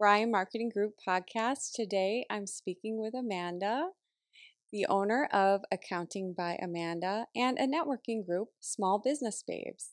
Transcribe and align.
Brian 0.00 0.30
Marketing 0.30 0.70
Group 0.70 0.94
podcast. 1.06 1.72
Today 1.74 2.24
I'm 2.30 2.46
speaking 2.46 2.98
with 2.98 3.12
Amanda, 3.12 3.88
the 4.72 4.86
owner 4.86 5.28
of 5.30 5.60
Accounting 5.70 6.32
by 6.34 6.58
Amanda 6.62 7.26
and 7.36 7.58
a 7.58 7.66
networking 7.66 8.24
group, 8.24 8.48
Small 8.60 8.98
Business 8.98 9.44
Babes. 9.46 9.90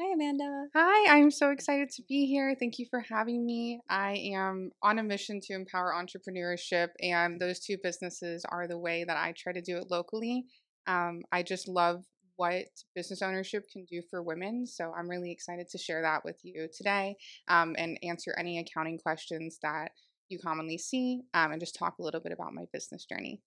Hi, 0.00 0.14
Amanda. 0.14 0.68
Hi, 0.74 1.18
I'm 1.18 1.30
so 1.30 1.50
excited 1.50 1.90
to 1.90 2.02
be 2.08 2.24
here. 2.24 2.56
Thank 2.58 2.78
you 2.78 2.86
for 2.88 3.00
having 3.00 3.44
me. 3.44 3.82
I 3.90 4.12
am 4.32 4.70
on 4.82 4.98
a 4.98 5.02
mission 5.02 5.40
to 5.42 5.52
empower 5.52 5.92
entrepreneurship, 5.92 6.88
and 7.02 7.38
those 7.38 7.60
two 7.60 7.76
businesses 7.82 8.42
are 8.48 8.66
the 8.66 8.78
way 8.78 9.04
that 9.04 9.18
I 9.18 9.34
try 9.36 9.52
to 9.52 9.60
do 9.60 9.76
it 9.76 9.90
locally. 9.90 10.46
Um, 10.86 11.20
I 11.30 11.42
just 11.42 11.68
love 11.68 12.06
what 12.36 12.66
business 12.94 13.22
ownership 13.22 13.64
can 13.72 13.84
do 13.84 14.02
for 14.10 14.22
women. 14.22 14.66
So 14.66 14.92
I'm 14.96 15.08
really 15.08 15.32
excited 15.32 15.68
to 15.70 15.78
share 15.78 16.02
that 16.02 16.24
with 16.24 16.38
you 16.42 16.68
today 16.76 17.16
um, 17.48 17.74
and 17.78 17.98
answer 18.02 18.34
any 18.38 18.58
accounting 18.58 18.98
questions 18.98 19.58
that 19.62 19.92
you 20.28 20.38
commonly 20.38 20.78
see 20.78 21.22
um, 21.34 21.52
and 21.52 21.60
just 21.60 21.76
talk 21.76 21.98
a 21.98 22.02
little 22.02 22.20
bit 22.20 22.32
about 22.32 22.54
my 22.54 22.64
business 22.72 23.04
journey. 23.04 23.40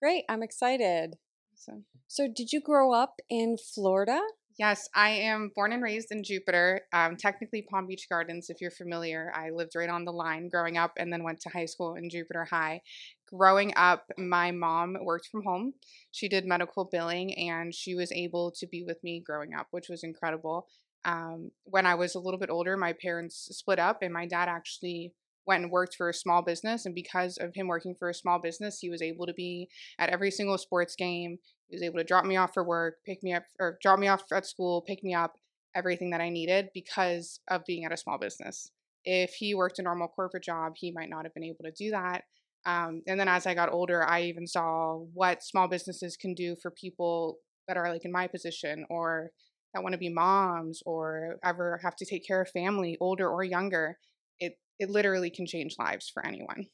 Great. 0.00 0.24
I'm 0.28 0.42
excited. 0.42 1.16
So, 1.54 1.82
so 2.06 2.28
did 2.28 2.52
you 2.52 2.60
grow 2.60 2.92
up 2.92 3.16
in 3.28 3.56
Florida? 3.74 4.20
Yes, 4.58 4.88
I 4.92 5.10
am 5.10 5.52
born 5.54 5.72
and 5.72 5.82
raised 5.82 6.10
in 6.10 6.24
Jupiter, 6.24 6.80
um, 6.92 7.16
technically 7.16 7.62
Palm 7.62 7.86
Beach 7.86 8.06
Gardens, 8.08 8.50
if 8.50 8.60
you're 8.60 8.72
familiar. 8.72 9.30
I 9.32 9.50
lived 9.50 9.76
right 9.76 9.88
on 9.88 10.04
the 10.04 10.12
line 10.12 10.48
growing 10.48 10.76
up 10.76 10.92
and 10.96 11.12
then 11.12 11.22
went 11.22 11.40
to 11.42 11.48
high 11.48 11.66
school 11.66 11.94
in 11.94 12.10
Jupiter 12.10 12.44
High. 12.44 12.82
Growing 13.28 13.72
up, 13.76 14.06
my 14.18 14.50
mom 14.50 14.96
worked 15.00 15.28
from 15.30 15.44
home. 15.44 15.74
She 16.10 16.28
did 16.28 16.44
medical 16.44 16.84
billing 16.90 17.38
and 17.38 17.72
she 17.72 17.94
was 17.94 18.10
able 18.10 18.50
to 18.58 18.66
be 18.66 18.82
with 18.82 18.98
me 19.04 19.22
growing 19.24 19.54
up, 19.54 19.68
which 19.70 19.88
was 19.88 20.02
incredible. 20.02 20.66
Um, 21.04 21.52
when 21.64 21.86
I 21.86 21.94
was 21.94 22.16
a 22.16 22.20
little 22.20 22.40
bit 22.40 22.50
older, 22.50 22.76
my 22.76 22.94
parents 23.00 23.48
split 23.52 23.78
up 23.78 24.02
and 24.02 24.12
my 24.12 24.26
dad 24.26 24.48
actually 24.48 25.12
went 25.48 25.64
and 25.64 25.72
worked 25.72 25.96
for 25.96 26.08
a 26.08 26.14
small 26.14 26.42
business. 26.42 26.86
And 26.86 26.94
because 26.94 27.38
of 27.38 27.54
him 27.54 27.66
working 27.66 27.94
for 27.98 28.08
a 28.08 28.14
small 28.14 28.38
business, 28.38 28.78
he 28.78 28.90
was 28.90 29.02
able 29.02 29.26
to 29.26 29.32
be 29.32 29.68
at 29.98 30.10
every 30.10 30.30
single 30.30 30.58
sports 30.58 30.94
game. 30.94 31.38
He 31.68 31.74
was 31.74 31.82
able 31.82 31.98
to 31.98 32.04
drop 32.04 32.24
me 32.24 32.36
off 32.36 32.54
for 32.54 32.62
work, 32.62 32.96
pick 33.04 33.22
me 33.22 33.32
up, 33.32 33.44
or 33.58 33.78
drop 33.82 33.98
me 33.98 34.06
off 34.06 34.22
at 34.30 34.46
school, 34.46 34.84
pick 34.86 35.02
me 35.02 35.14
up, 35.14 35.36
everything 35.74 36.10
that 36.10 36.20
I 36.20 36.28
needed 36.28 36.68
because 36.74 37.40
of 37.48 37.64
being 37.64 37.84
at 37.84 37.92
a 37.92 37.96
small 37.96 38.18
business. 38.18 38.70
If 39.04 39.30
he 39.30 39.54
worked 39.54 39.78
a 39.78 39.82
normal 39.82 40.08
corporate 40.08 40.44
job, 40.44 40.74
he 40.76 40.92
might 40.92 41.08
not 41.08 41.24
have 41.24 41.34
been 41.34 41.44
able 41.44 41.64
to 41.64 41.72
do 41.72 41.90
that. 41.90 42.24
Um, 42.66 43.02
and 43.06 43.18
then 43.18 43.28
as 43.28 43.46
I 43.46 43.54
got 43.54 43.72
older, 43.72 44.06
I 44.06 44.22
even 44.22 44.46
saw 44.46 44.98
what 45.14 45.42
small 45.42 45.66
businesses 45.66 46.16
can 46.16 46.34
do 46.34 46.56
for 46.60 46.70
people 46.70 47.38
that 47.66 47.76
are 47.76 47.90
like 47.90 48.04
in 48.04 48.12
my 48.12 48.26
position 48.26 48.84
or 48.90 49.30
that 49.72 49.82
want 49.82 49.92
to 49.92 49.98
be 49.98 50.08
moms 50.12 50.82
or 50.84 51.36
ever 51.44 51.80
have 51.82 51.96
to 51.96 52.04
take 52.04 52.26
care 52.26 52.42
of 52.42 52.50
family, 52.50 52.98
older 53.00 53.28
or 53.28 53.44
younger. 53.44 53.98
It 54.40 54.58
it 54.78 54.90
literally 54.90 55.30
can 55.30 55.46
change 55.46 55.76
lives 55.78 56.08
for 56.08 56.24
anyone. 56.24 56.68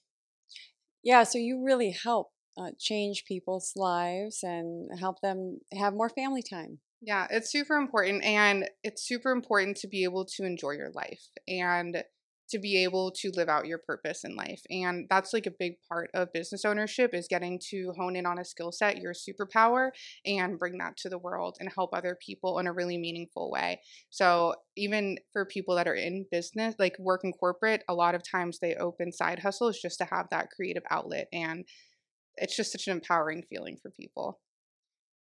Yeah, 1.03 1.25
so 1.25 1.38
you 1.38 1.62
really 1.65 1.91
help 1.91 2.32
uh, 2.56 2.72
change 2.78 3.25
people's 3.26 3.72
lives 3.76 4.42
and 4.42 4.91
help 4.98 5.20
them 5.20 5.60
have 5.72 5.94
more 5.94 6.09
family 6.09 6.43
time. 6.43 6.81
Yeah, 7.00 7.26
it's 7.31 7.50
super 7.50 7.76
important. 7.76 8.25
And 8.25 8.69
it's 8.82 9.06
super 9.06 9.31
important 9.31 9.76
to 9.78 9.88
be 9.88 10.04
able 10.04 10.25
to 10.25 10.44
enjoy 10.44 10.72
your 10.72 10.91
life 10.91 11.28
and 11.47 12.03
to 12.54 12.60
be 12.60 12.84
able 12.84 13.10
to 13.10 13.32
live 13.34 13.48
out 13.48 13.66
your 13.66 13.78
purpose 13.78 14.22
in 14.22 14.37
life. 14.37 14.62
And 14.70 15.06
that's 15.10 15.32
like 15.32 15.47
a 15.47 15.50
big 15.59 15.75
part 15.88 16.09
of 16.15 16.32
business 16.32 16.65
ownership 16.65 17.10
is 17.12 17.26
getting 17.28 17.60
to 17.70 17.92
hone 17.98 18.15
in 18.15 18.26
on 18.26 18.38
a 18.38 18.44
skill 18.44 18.70
set, 18.70 18.98
your 18.98 19.12
superpower, 19.12 19.91
and 20.25 20.59
bring 20.59 20.78
that 20.78 20.97
to 20.98 21.09
the 21.09 21.19
world 21.19 21.56
and 21.59 21.69
help 21.75 21.91
other 21.93 22.16
people 22.25 22.60
in 22.60 22.69
a 22.69 22.72
really 22.72 22.97
meaningful 22.97 23.50
way. 23.50 23.81
So, 24.10 24.54
even 24.76 25.19
for 25.32 25.44
people 25.44 25.75
that 25.75 25.88
are 25.88 25.94
in 25.94 26.26
business, 26.31 26.75
like 26.78 26.97
work 26.98 27.22
in 27.25 27.32
corporate, 27.32 27.82
a 27.88 27.94
lot 27.94 28.14
of 28.14 28.22
times 28.28 28.59
they 28.60 28.75
open 28.76 29.12
side 29.12 29.41
hustles 29.41 29.81
just 29.81 29.98
to 29.98 30.04
have 30.04 30.26
that 30.31 30.50
creative 30.50 30.84
outlet. 30.91 31.26
And 31.32 31.64
it's 32.37 32.56
just 32.56 32.72
such 32.72 32.87
an 32.87 32.93
empowering 32.93 33.43
feeling 33.48 33.76
for 33.81 33.91
people. 33.91 34.41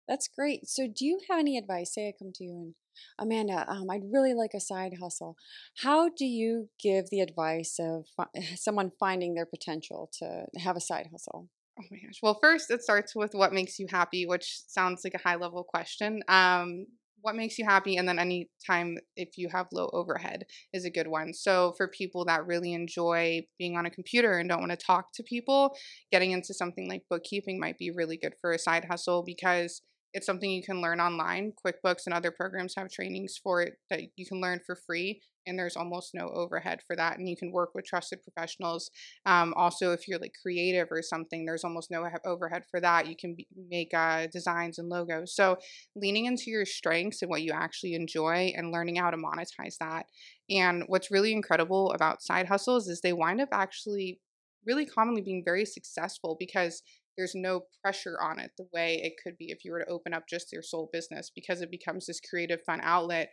That's 0.09 0.29
great. 0.29 0.67
So, 0.69 0.87
do 0.89 1.05
you 1.05 1.21
have 1.29 1.39
any 1.39 1.59
advice? 1.59 1.95
Say 1.95 2.09
I 2.09 2.15
come 2.19 2.33
to 2.35 2.45
you 2.45 2.51
and 2.53 2.75
Amanda, 3.19 3.65
um, 3.69 3.91
I'd 3.91 4.11
really 4.11 4.35
like 4.35 4.55
a 4.55 4.61
side 4.61 4.95
hustle. 5.01 5.37
How 5.83 6.09
do 6.09 6.25
you 6.25 6.69
give 6.83 7.11
the 7.11 7.21
advice 7.21 7.77
of 7.79 8.07
fi- 8.17 8.41
someone 8.57 8.93
finding 8.99 9.35
their 9.35 9.47
potential 9.47 10.11
to 10.19 10.47
have 10.59 10.77
a 10.77 10.81
side 10.81 11.09
hustle? 11.13 11.49
Oh 11.79 11.85
my 11.91 11.99
gosh. 11.99 12.19
Well, 12.23 12.39
first, 12.41 12.71
it 12.71 12.83
starts 12.83 13.15
with 13.15 13.35
what 13.35 13.53
makes 13.53 13.79
you 13.79 13.87
happy, 13.89 14.27
which 14.27 14.63
sounds 14.67 15.03
like 15.05 15.15
a 15.15 15.29
high 15.29 15.37
level 15.37 15.63
question. 15.63 16.23
Um, 16.27 16.87
what 17.21 17.37
makes 17.37 17.59
you 17.59 17.65
happy 17.65 17.97
and 17.97 18.09
then 18.09 18.19
any 18.19 18.49
time 18.65 18.97
if 19.17 19.37
you 19.37 19.49
have 19.53 19.67
low 19.73 19.91
overhead 19.93 20.45
is 20.73 20.85
a 20.85 20.91
good 20.91 21.09
one 21.09 21.35
so 21.35 21.75
for 21.77 21.89
people 21.89 22.25
that 22.25 22.47
really 22.47 22.73
enjoy 22.73 23.41
being 23.59 23.77
on 23.77 23.87
a 23.87 23.91
computer 23.91 24.39
and 24.39 24.49
don't 24.49 24.61
want 24.61 24.71
to 24.71 24.77
talk 24.77 25.13
to 25.13 25.25
people 25.25 25.75
getting 26.13 26.31
into 26.31 26.55
something 26.55 26.89
like 26.89 27.03
bookkeeping 27.11 27.59
might 27.59 27.77
be 27.77 27.91
really 27.91 28.17
good 28.17 28.35
for 28.41 28.53
a 28.53 28.59
side 28.59 28.85
hustle 28.89 29.25
because 29.27 29.83
it's 30.15 30.27
something 30.27 30.51
you 30.51 30.63
can 30.63 30.81
learn 30.81 31.01
online. 31.01 31.53
QuickBooks 31.65 32.07
and 32.07 32.15
other 32.15 32.31
programs 32.31 32.75
have 32.77 32.91
trainings 32.91 33.39
for 33.43 33.61
it 33.63 33.75
that 33.91 34.01
you 34.17 34.27
can 34.27 34.41
learn 34.41 34.61
for 34.65 34.75
free, 34.75 35.21
and 35.47 35.59
there's 35.59 35.77
almost 35.77 36.15
no 36.15 36.29
overhead 36.29 36.81
for 36.87 36.97
that. 36.97 37.19
And 37.19 37.29
you 37.29 37.37
can 37.37 37.53
work 37.53 37.71
with 37.75 37.85
trusted 37.85 38.21
professionals. 38.23 38.91
Um, 39.27 39.53
also, 39.57 39.93
if 39.93 40.09
you're 40.09 40.19
like 40.19 40.35
creative 40.41 40.89
or 40.91 41.03
something, 41.03 41.45
there's 41.45 41.65
almost 41.65 41.91
no 41.91 42.09
overhead 42.25 42.63
for 42.71 42.81
that. 42.81 43.07
You 43.07 43.17
can 43.17 43.35
be, 43.35 43.47
make 43.69 43.93
uh, 43.95 44.27
designs 44.33 44.79
and 44.79 44.89
logos. 44.89 45.35
So, 45.35 45.59
leaning 45.95 46.27
into 46.27 46.51
your 46.51 46.65
strengths 46.65 47.23
and 47.23 47.31
what 47.31 47.43
you 47.43 47.53
actually 47.53 47.95
enjoy 47.95 48.53
and 48.57 48.73
learning 48.73 48.97
how 48.97 49.11
to 49.11 49.17
monetize 49.17 49.77
that. 49.81 50.07
And 50.51 50.85
what's 50.87 51.11
really 51.11 51.33
incredible 51.33 51.93
about 51.93 52.23
side 52.23 52.47
hustles 52.47 52.89
is 52.89 53.01
they 53.01 53.13
wind 53.13 53.41
up 53.41 53.51
actually 53.53 54.21
really 54.67 54.87
commonly 54.87 55.23
being 55.23 55.43
very 55.45 55.65
successful 55.65 56.37
because 56.39 56.83
there's 57.19 57.35
no 57.35 57.63
pressure 57.83 58.17
on 58.23 58.39
it 58.39 58.53
the 58.57 58.69
way 58.73 59.01
it 59.03 59.15
could 59.23 59.37
be 59.37 59.47
if 59.51 59.65
you 59.65 59.73
were 59.73 59.81
to 59.81 59.91
open 59.91 60.15
up 60.15 60.23
just 60.29 60.53
your 60.53 60.63
sole 60.63 60.89
business 60.93 61.31
because 61.35 61.61
it 61.61 61.71
becomes 61.71 62.07
this 62.07 62.21
creative 62.21 62.61
fun 62.65 62.81
outlet 62.83 63.31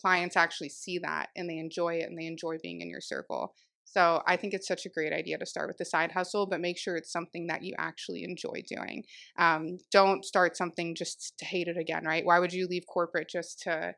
clients 0.00 0.36
actually 0.36 0.68
see 0.68 0.98
that 0.98 1.30
and 1.34 1.48
they 1.48 1.56
enjoy 1.56 1.94
it 1.94 2.08
and 2.08 2.18
they 2.18 2.26
enjoy 2.26 2.56
being 2.62 2.82
in 2.82 2.90
your 2.90 3.00
circle. 3.00 3.54
So 3.88 4.22
i 4.26 4.36
think 4.36 4.52
it's 4.52 4.68
such 4.68 4.84
a 4.84 4.90
great 4.90 5.12
idea 5.12 5.38
to 5.38 5.46
start 5.46 5.68
with 5.68 5.78
the 5.78 5.84
side 5.84 6.12
hustle 6.12 6.46
but 6.46 6.60
make 6.60 6.76
sure 6.78 6.96
it's 6.96 7.10
something 7.10 7.46
that 7.46 7.62
you 7.62 7.74
actually 7.78 8.22
enjoy 8.22 8.62
doing. 8.68 9.04
Um, 9.38 9.78
don't 9.90 10.24
start 10.24 10.56
something 10.56 10.94
just 10.94 11.32
to 11.38 11.46
hate 11.46 11.68
it 11.68 11.78
again 11.78 12.04
right? 12.04 12.24
Why 12.24 12.38
would 12.38 12.52
you 12.52 12.68
leave 12.68 12.84
corporate 12.86 13.30
just 13.30 13.60
to 13.62 13.94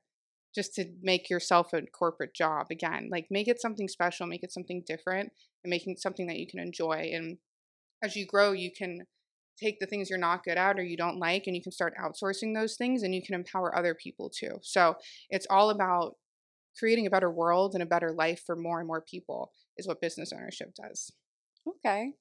just 0.54 0.74
to 0.74 0.86
make 1.02 1.28
yourself 1.28 1.72
a 1.72 1.82
corporate 1.82 2.34
job 2.34 2.66
again? 2.70 3.08
Like 3.10 3.26
make 3.30 3.48
it 3.48 3.60
something 3.60 3.88
special 3.88 4.26
make 4.28 4.44
it 4.44 4.52
something 4.52 4.84
different 4.86 5.32
and 5.64 5.70
making 5.70 5.96
something 5.96 6.28
that 6.28 6.38
you 6.38 6.46
can 6.46 6.60
enjoy 6.60 7.10
and 7.12 7.38
as 8.02 8.16
you 8.16 8.26
grow, 8.26 8.52
you 8.52 8.70
can 8.76 9.06
take 9.58 9.80
the 9.80 9.86
things 9.86 10.08
you're 10.08 10.18
not 10.18 10.44
good 10.44 10.56
at 10.56 10.78
or 10.78 10.84
you 10.84 10.96
don't 10.96 11.18
like 11.18 11.44
and 11.46 11.56
you 11.56 11.62
can 11.62 11.72
start 11.72 11.94
outsourcing 12.00 12.54
those 12.54 12.76
things 12.76 13.02
and 13.02 13.14
you 13.14 13.22
can 13.22 13.34
empower 13.34 13.76
other 13.76 13.94
people 13.94 14.30
too. 14.30 14.58
So 14.62 14.94
it's 15.30 15.46
all 15.50 15.70
about 15.70 16.14
creating 16.78 17.06
a 17.06 17.10
better 17.10 17.30
world 17.30 17.74
and 17.74 17.82
a 17.82 17.86
better 17.86 18.12
life 18.12 18.42
for 18.46 18.54
more 18.54 18.78
and 18.78 18.86
more 18.86 19.00
people 19.00 19.52
is 19.76 19.88
what 19.88 20.00
business 20.00 20.32
ownership 20.32 20.72
does. 20.80 21.12
Okay. 21.66 22.12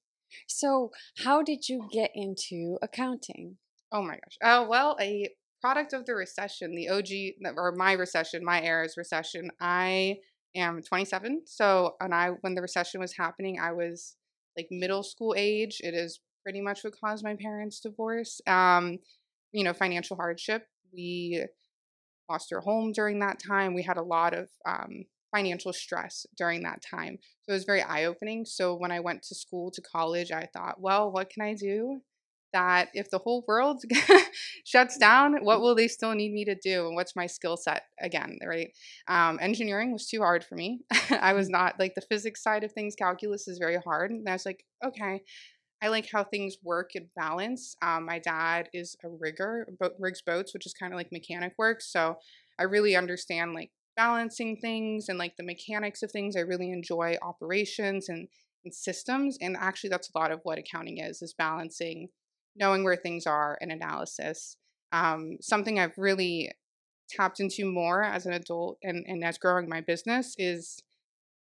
So, 0.47 0.91
how 1.23 1.41
did 1.41 1.69
you 1.69 1.87
get 1.91 2.11
into 2.13 2.77
accounting? 2.81 3.57
Oh 3.93 4.01
my 4.01 4.15
gosh. 4.15 4.37
Oh, 4.43 4.67
well, 4.67 4.97
a 4.99 5.29
product 5.61 5.93
of 5.93 6.05
the 6.05 6.15
recession, 6.15 6.75
the 6.75 6.89
OG 6.89 7.55
or 7.55 7.73
my 7.75 7.93
recession, 7.93 8.43
my 8.43 8.61
era's 8.61 8.95
recession. 8.97 9.49
I 9.61 10.17
am 10.55 10.81
27. 10.81 11.43
So, 11.45 11.95
and 12.01 12.13
I 12.13 12.31
when 12.41 12.55
the 12.55 12.61
recession 12.61 12.99
was 12.99 13.15
happening, 13.15 13.57
I 13.59 13.71
was 13.71 14.16
like 14.57 14.67
middle 14.71 15.03
school 15.03 15.35
age. 15.37 15.79
It 15.83 15.93
is 15.93 16.19
pretty 16.43 16.61
much 16.61 16.83
what 16.83 16.99
caused 16.99 17.23
my 17.23 17.35
parents' 17.35 17.79
divorce. 17.79 18.41
Um, 18.47 18.99
you 19.51 19.63
know, 19.63 19.73
financial 19.73 20.17
hardship. 20.17 20.67
We 20.93 21.45
lost 22.29 22.51
our 22.51 22.61
home 22.61 22.91
during 22.91 23.19
that 23.19 23.39
time. 23.39 23.73
We 23.73 23.83
had 23.83 23.97
a 23.97 24.01
lot 24.01 24.33
of 24.33 24.49
um, 24.65 25.05
financial 25.33 25.71
stress 25.73 26.25
during 26.37 26.63
that 26.63 26.81
time. 26.81 27.19
So 27.43 27.51
it 27.51 27.53
was 27.53 27.63
very 27.63 27.81
eye 27.81 28.05
opening. 28.05 28.45
So 28.45 28.75
when 28.75 28.91
I 28.91 28.99
went 28.99 29.23
to 29.23 29.35
school 29.35 29.71
to 29.71 29.81
college, 29.81 30.31
I 30.31 30.47
thought, 30.53 30.81
well, 30.81 31.11
what 31.11 31.29
can 31.29 31.43
I 31.43 31.53
do 31.53 32.01
that 32.57 32.89
if 32.95 33.11
the 33.11 33.19
whole 33.19 33.45
world 33.47 33.83
shuts 34.65 34.97
down, 34.97 35.45
what 35.45 35.61
will 35.61 35.75
they 35.75 35.87
still 35.87 36.13
need 36.15 36.33
me 36.33 36.43
to 36.45 36.55
do? 36.55 36.87
And 36.87 36.95
what's 36.95 37.15
my 37.15 37.27
skill 37.27 37.55
set 37.55 37.83
again, 38.01 38.39
right? 38.43 38.71
Um, 39.07 39.37
engineering 39.39 39.93
was 39.93 40.07
too 40.07 40.21
hard 40.21 40.43
for 40.43 40.55
me. 40.55 40.79
I 41.11 41.33
was 41.33 41.49
not 41.49 41.79
like 41.79 41.93
the 41.93 42.01
physics 42.01 42.41
side 42.41 42.63
of 42.63 42.71
things, 42.71 42.95
calculus 42.95 43.47
is 43.47 43.59
very 43.59 43.77
hard. 43.77 44.09
And 44.09 44.27
I 44.27 44.33
was 44.33 44.45
like, 44.45 44.65
okay, 44.83 45.21
I 45.83 45.89
like 45.89 46.09
how 46.11 46.23
things 46.23 46.57
work 46.63 46.91
and 46.95 47.05
balance. 47.15 47.75
Um, 47.83 48.05
my 48.05 48.17
dad 48.17 48.69
is 48.73 48.95
a 49.03 49.07
rigger, 49.07 49.67
bo- 49.79 49.91
rigs 49.99 50.23
boats, 50.23 50.51
which 50.51 50.65
is 50.65 50.73
kind 50.73 50.91
of 50.91 50.97
like 50.97 51.11
mechanic 51.11 51.53
work. 51.59 51.81
So 51.81 52.15
I 52.57 52.63
really 52.63 52.95
understand 52.95 53.53
like 53.53 53.69
balancing 53.95 54.57
things 54.57 55.09
and 55.09 55.19
like 55.19 55.37
the 55.37 55.43
mechanics 55.43 56.01
of 56.01 56.11
things. 56.11 56.35
I 56.35 56.39
really 56.39 56.71
enjoy 56.71 57.17
operations 57.21 58.09
and, 58.09 58.27
and 58.65 58.73
systems. 58.73 59.37
And 59.39 59.55
actually, 59.59 59.91
that's 59.91 60.09
a 60.09 60.17
lot 60.17 60.31
of 60.31 60.39
what 60.41 60.57
accounting 60.57 60.97
is: 60.97 61.21
is 61.21 61.35
balancing 61.37 62.09
knowing 62.57 62.83
where 62.83 62.95
things 62.95 63.25
are 63.25 63.57
and 63.61 63.71
analysis. 63.71 64.57
Um, 64.91 65.37
something 65.41 65.79
I've 65.79 65.97
really 65.97 66.51
tapped 67.09 67.39
into 67.39 67.65
more 67.65 68.03
as 68.03 68.25
an 68.25 68.33
adult 68.33 68.77
and, 68.83 69.05
and 69.07 69.23
as 69.23 69.37
growing 69.37 69.69
my 69.69 69.81
business 69.81 70.35
is 70.37 70.81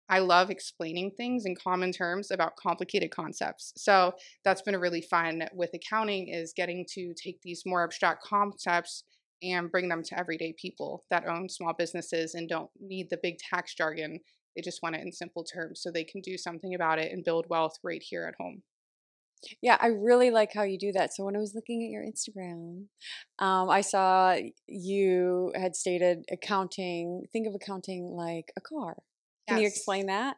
I 0.09 0.21
love 0.21 0.51
explaining 0.51 1.13
things 1.17 1.45
in 1.47 1.57
common 1.57 1.91
terms 1.91 2.31
about 2.31 2.57
complicated 2.57 3.11
concepts. 3.11 3.73
So 3.77 4.13
that's 4.45 4.63
been 4.63 4.77
really 4.77 5.01
fun 5.01 5.49
with 5.53 5.71
accounting 5.75 6.29
is 6.29 6.53
getting 6.55 6.87
to 6.95 7.13
take 7.15 7.43
these 7.43 7.65
more 7.67 7.83
abstract 7.83 8.23
concepts 8.23 9.03
and 9.43 9.71
bring 9.71 9.89
them 9.89 10.03
to 10.05 10.19
everyday 10.19 10.55
people 10.61 11.05
that 11.11 11.27
own 11.27 11.49
small 11.49 11.75
businesses 11.77 12.35
and 12.35 12.49
don't 12.49 12.71
need 12.81 13.11
the 13.11 13.19
big 13.21 13.39
tax 13.39 13.75
jargon. 13.75 14.21
They 14.55 14.63
just 14.63 14.81
want 14.83 14.95
it 14.95 15.03
in 15.03 15.13
simple 15.13 15.45
terms 15.45 15.81
so 15.83 15.91
they 15.91 16.05
can 16.05 16.21
do 16.21 16.39
something 16.39 16.75
about 16.75 16.99
it 16.99 17.13
and 17.13 17.25
build 17.25 17.47
wealth 17.49 17.77
right 17.83 18.03
here 18.03 18.27
at 18.27 18.35
home. 18.41 18.63
Yeah, 19.63 19.77
I 19.81 19.89
really 19.89 20.31
like 20.31 20.53
how 20.53 20.63
you 20.63 20.79
do 20.79 20.93
that. 20.93 21.15
So 21.15 21.25
when 21.25 21.37
I 21.37 21.39
was 21.39 21.55
looking 21.55 21.85
at 21.85 21.91
your 21.91 22.03
Instagram, 22.03 22.87
um, 23.39 23.69
I 23.69 23.81
saw 23.81 24.37
you 24.67 25.53
had 25.55 25.77
stated 25.77 26.25
accounting. 26.31 27.27
Think 27.33 27.47
of 27.47 27.55
accounting 27.55 28.15
like 28.17 28.53
a 28.57 28.61
car. 28.61 28.97
Can 29.49 29.59
you 29.59 29.67
explain 29.67 30.07
that? 30.07 30.37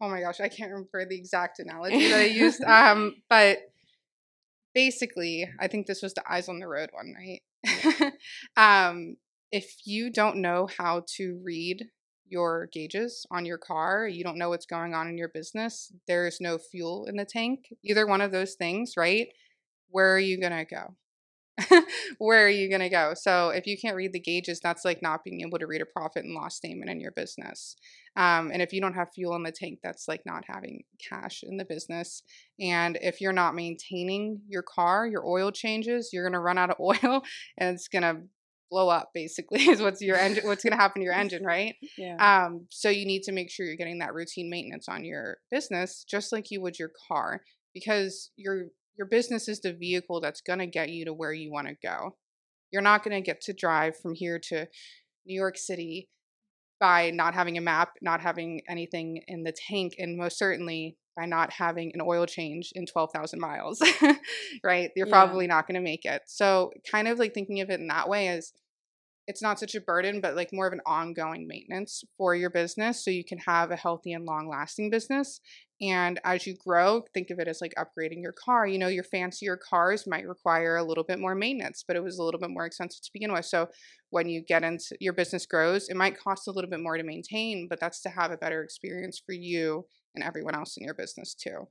Oh 0.00 0.08
my 0.08 0.20
gosh, 0.20 0.40
I 0.40 0.48
can't 0.48 0.70
remember 0.70 1.04
the 1.08 1.16
exact 1.16 1.58
analogy 1.58 2.08
that 2.08 2.20
I 2.20 2.24
used. 2.24 2.62
um, 2.64 3.14
but 3.28 3.58
basically, 4.74 5.48
I 5.58 5.68
think 5.68 5.86
this 5.86 6.02
was 6.02 6.14
the 6.14 6.22
eyes 6.30 6.48
on 6.48 6.58
the 6.58 6.68
road 6.68 6.90
one, 6.92 7.14
right? 7.16 8.12
um, 8.56 9.16
if 9.52 9.74
you 9.84 10.10
don't 10.10 10.36
know 10.36 10.68
how 10.78 11.04
to 11.16 11.40
read 11.44 11.86
your 12.30 12.68
gauges 12.72 13.26
on 13.30 13.44
your 13.44 13.58
car, 13.58 14.08
you 14.08 14.24
don't 14.24 14.38
know 14.38 14.48
what's 14.48 14.66
going 14.66 14.94
on 14.94 15.08
in 15.08 15.18
your 15.18 15.28
business, 15.28 15.92
there's 16.06 16.40
no 16.40 16.58
fuel 16.58 17.06
in 17.06 17.16
the 17.16 17.24
tank, 17.24 17.74
either 17.84 18.06
one 18.06 18.20
of 18.20 18.32
those 18.32 18.54
things, 18.54 18.94
right? 18.96 19.28
Where 19.90 20.14
are 20.14 20.20
you 20.20 20.40
going 20.40 20.56
to 20.56 20.64
go? 20.64 20.94
where 22.18 22.46
are 22.46 22.50
you 22.50 22.68
going 22.68 22.80
to 22.80 22.88
go? 22.88 23.12
So 23.14 23.50
if 23.50 23.66
you 23.66 23.76
can't 23.78 23.96
read 23.96 24.12
the 24.12 24.20
gauges, 24.20 24.60
that's 24.60 24.84
like 24.84 25.02
not 25.02 25.24
being 25.24 25.40
able 25.40 25.58
to 25.58 25.66
read 25.66 25.82
a 25.82 25.86
profit 25.86 26.24
and 26.24 26.34
loss 26.34 26.56
statement 26.56 26.90
in 26.90 27.00
your 27.00 27.12
business. 27.12 27.76
Um, 28.16 28.50
and 28.52 28.62
if 28.62 28.72
you 28.72 28.80
don't 28.80 28.94
have 28.94 29.12
fuel 29.14 29.36
in 29.36 29.42
the 29.42 29.52
tank, 29.52 29.80
that's 29.82 30.08
like 30.08 30.22
not 30.26 30.44
having 30.46 30.82
cash 31.08 31.42
in 31.42 31.56
the 31.56 31.64
business. 31.64 32.22
And 32.60 32.98
if 33.00 33.20
you're 33.20 33.32
not 33.32 33.54
maintaining 33.54 34.40
your 34.48 34.62
car, 34.62 35.06
your 35.06 35.26
oil 35.26 35.50
changes, 35.50 36.10
you're 36.12 36.24
going 36.24 36.32
to 36.32 36.40
run 36.40 36.58
out 36.58 36.70
of 36.70 36.76
oil 36.80 37.22
and 37.58 37.74
it's 37.74 37.88
going 37.88 38.02
to 38.02 38.22
blow 38.70 38.88
up 38.88 39.10
basically 39.12 39.60
is 39.68 39.80
what's 39.80 40.00
your 40.00 40.16
engine 40.16 40.46
what's 40.46 40.62
going 40.62 40.72
to 40.72 40.80
happen 40.80 41.00
to 41.00 41.04
your 41.04 41.14
engine 41.14 41.44
right 41.44 41.74
yeah 41.98 42.16
um 42.44 42.66
so 42.70 42.88
you 42.88 43.04
need 43.04 43.22
to 43.22 43.32
make 43.32 43.50
sure 43.50 43.66
you're 43.66 43.76
getting 43.76 43.98
that 43.98 44.14
routine 44.14 44.48
maintenance 44.48 44.88
on 44.88 45.04
your 45.04 45.38
business 45.50 46.04
just 46.08 46.32
like 46.32 46.50
you 46.50 46.60
would 46.60 46.78
your 46.78 46.90
car 47.08 47.40
because 47.74 48.30
your 48.36 48.66
your 49.00 49.06
business 49.06 49.48
is 49.48 49.60
the 49.60 49.72
vehicle 49.72 50.20
that's 50.20 50.42
going 50.42 50.58
to 50.58 50.66
get 50.66 50.90
you 50.90 51.06
to 51.06 51.14
where 51.14 51.32
you 51.32 51.50
want 51.50 51.66
to 51.68 51.74
go. 51.82 52.16
You're 52.70 52.82
not 52.82 53.02
going 53.02 53.16
to 53.16 53.26
get 53.26 53.40
to 53.42 53.54
drive 53.54 53.96
from 53.96 54.14
here 54.14 54.38
to 54.50 54.68
New 55.24 55.34
York 55.34 55.56
City 55.56 56.10
by 56.78 57.10
not 57.10 57.32
having 57.32 57.56
a 57.56 57.62
map, 57.62 57.92
not 58.02 58.20
having 58.20 58.60
anything 58.68 59.22
in 59.26 59.42
the 59.42 59.54
tank, 59.68 59.94
and 59.98 60.18
most 60.18 60.38
certainly 60.38 60.98
by 61.20 61.26
not 61.26 61.52
having 61.52 61.90
an 61.92 62.00
oil 62.00 62.24
change 62.24 62.72
in 62.74 62.86
12,000 62.86 63.38
miles, 63.38 63.82
right? 64.64 64.90
You're 64.96 65.06
yeah. 65.06 65.12
probably 65.12 65.46
not 65.46 65.66
going 65.66 65.74
to 65.74 65.80
make 65.82 66.06
it. 66.06 66.22
So, 66.26 66.72
kind 66.90 67.08
of 67.08 67.18
like 67.18 67.34
thinking 67.34 67.60
of 67.60 67.68
it 67.68 67.78
in 67.78 67.88
that 67.88 68.08
way 68.08 68.28
is 68.28 68.54
it's 69.26 69.42
not 69.42 69.60
such 69.60 69.74
a 69.74 69.80
burden, 69.80 70.20
but 70.22 70.34
like 70.34 70.50
more 70.52 70.66
of 70.66 70.72
an 70.72 70.80
ongoing 70.86 71.46
maintenance 71.46 72.02
for 72.16 72.34
your 72.34 72.50
business 72.50 73.04
so 73.04 73.10
you 73.10 73.24
can 73.24 73.38
have 73.38 73.70
a 73.70 73.76
healthy 73.76 74.12
and 74.12 74.24
long 74.24 74.48
lasting 74.48 74.90
business. 74.90 75.40
And 75.82 76.18
as 76.24 76.46
you 76.46 76.56
grow, 76.56 77.04
think 77.14 77.30
of 77.30 77.38
it 77.38 77.46
as 77.46 77.60
like 77.60 77.74
upgrading 77.78 78.22
your 78.22 78.32
car. 78.32 78.66
You 78.66 78.78
know, 78.78 78.88
your 78.88 79.04
fancier 79.04 79.56
cars 79.56 80.06
might 80.06 80.26
require 80.26 80.76
a 80.76 80.84
little 80.84 81.04
bit 81.04 81.18
more 81.18 81.34
maintenance, 81.34 81.84
but 81.86 81.96
it 81.96 82.02
was 82.02 82.18
a 82.18 82.22
little 82.22 82.40
bit 82.40 82.50
more 82.50 82.66
expensive 82.66 83.02
to 83.02 83.10
begin 83.12 83.32
with. 83.32 83.44
So 83.44 83.68
when 84.08 84.28
you 84.28 84.42
get 84.42 84.64
into 84.64 84.96
your 85.00 85.12
business 85.12 85.46
grows, 85.46 85.88
it 85.88 85.96
might 85.96 86.18
cost 86.18 86.48
a 86.48 86.50
little 86.50 86.70
bit 86.70 86.80
more 86.80 86.96
to 86.96 87.04
maintain, 87.04 87.66
but 87.68 87.78
that's 87.78 88.00
to 88.02 88.08
have 88.08 88.30
a 88.30 88.36
better 88.36 88.62
experience 88.62 89.22
for 89.24 89.32
you 89.32 89.84
and 90.14 90.24
everyone 90.24 90.54
else 90.54 90.76
in 90.76 90.84
your 90.84 90.94
business 90.94 91.34
too 91.34 91.68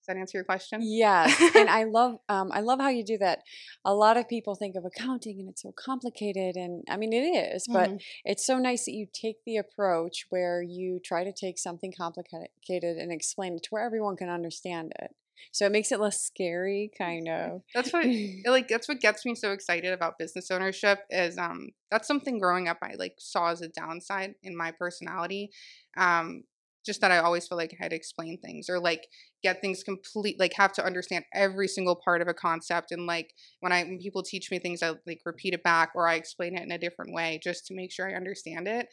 Does 0.00 0.06
that 0.08 0.16
answer 0.16 0.38
your 0.38 0.44
question? 0.44 0.80
Yes, 0.82 1.38
and 1.54 1.68
I 1.80 1.84
love 1.84 2.18
um, 2.28 2.50
I 2.52 2.60
love 2.60 2.80
how 2.80 2.88
you 2.88 3.04
do 3.04 3.18
that. 3.18 3.40
A 3.84 3.94
lot 3.94 4.16
of 4.16 4.28
people 4.28 4.54
think 4.54 4.76
of 4.76 4.84
accounting 4.84 5.38
and 5.40 5.48
it's 5.48 5.62
so 5.62 5.72
complicated, 5.72 6.56
and 6.56 6.84
I 6.88 6.96
mean 6.96 7.12
it 7.12 7.26
is, 7.54 7.66
but 7.68 7.90
mm. 7.90 8.00
it's 8.24 8.46
so 8.46 8.58
nice 8.58 8.84
that 8.86 8.92
you 8.92 9.06
take 9.12 9.36
the 9.44 9.56
approach 9.56 10.26
where 10.30 10.62
you 10.62 11.00
try 11.04 11.24
to 11.24 11.32
take 11.32 11.58
something 11.58 11.92
complicated 11.96 12.96
and 12.96 13.12
explain 13.12 13.54
it 13.54 13.64
to 13.64 13.70
where 13.70 13.84
everyone 13.84 14.16
can 14.16 14.28
understand 14.28 14.92
it. 15.00 15.14
So 15.52 15.66
it 15.66 15.72
makes 15.72 15.92
it 15.92 16.00
less 16.00 16.20
scary, 16.20 16.90
kind 16.96 17.28
of. 17.28 17.62
That's 17.74 17.92
what 17.92 18.06
like 18.46 18.68
that's 18.68 18.88
what 18.88 19.00
gets 19.00 19.24
me 19.24 19.34
so 19.34 19.52
excited 19.52 19.92
about 19.92 20.18
business 20.18 20.50
ownership 20.50 21.00
is 21.10 21.38
um 21.38 21.70
that's 21.90 22.08
something 22.08 22.38
growing 22.38 22.68
up 22.68 22.78
I 22.82 22.94
like 22.98 23.14
saw 23.18 23.50
as 23.50 23.60
a 23.60 23.68
downside 23.68 24.34
in 24.42 24.56
my 24.56 24.72
personality. 24.72 25.50
Um 25.96 26.44
just 26.88 27.02
that 27.02 27.12
I 27.12 27.18
always 27.18 27.46
feel 27.46 27.58
like 27.58 27.72
I 27.72 27.82
had 27.84 27.90
to 27.90 27.96
explain 27.96 28.38
things 28.38 28.68
or 28.68 28.80
like 28.80 29.06
get 29.42 29.60
things 29.60 29.84
complete, 29.84 30.40
like 30.40 30.54
have 30.54 30.72
to 30.72 30.84
understand 30.84 31.24
every 31.34 31.68
single 31.68 31.94
part 31.94 32.22
of 32.22 32.28
a 32.28 32.34
concept. 32.34 32.90
And 32.90 33.06
like 33.06 33.34
when 33.60 33.70
I 33.72 33.84
when 33.84 33.98
people 33.98 34.22
teach 34.22 34.50
me 34.50 34.58
things, 34.58 34.82
I 34.82 34.94
like 35.06 35.20
repeat 35.24 35.54
it 35.54 35.62
back 35.62 35.90
or 35.94 36.08
I 36.08 36.14
explain 36.14 36.56
it 36.56 36.62
in 36.62 36.72
a 36.72 36.78
different 36.78 37.14
way 37.14 37.38
just 37.44 37.66
to 37.66 37.74
make 37.74 37.92
sure 37.92 38.10
I 38.10 38.14
understand 38.14 38.66
it. 38.66 38.88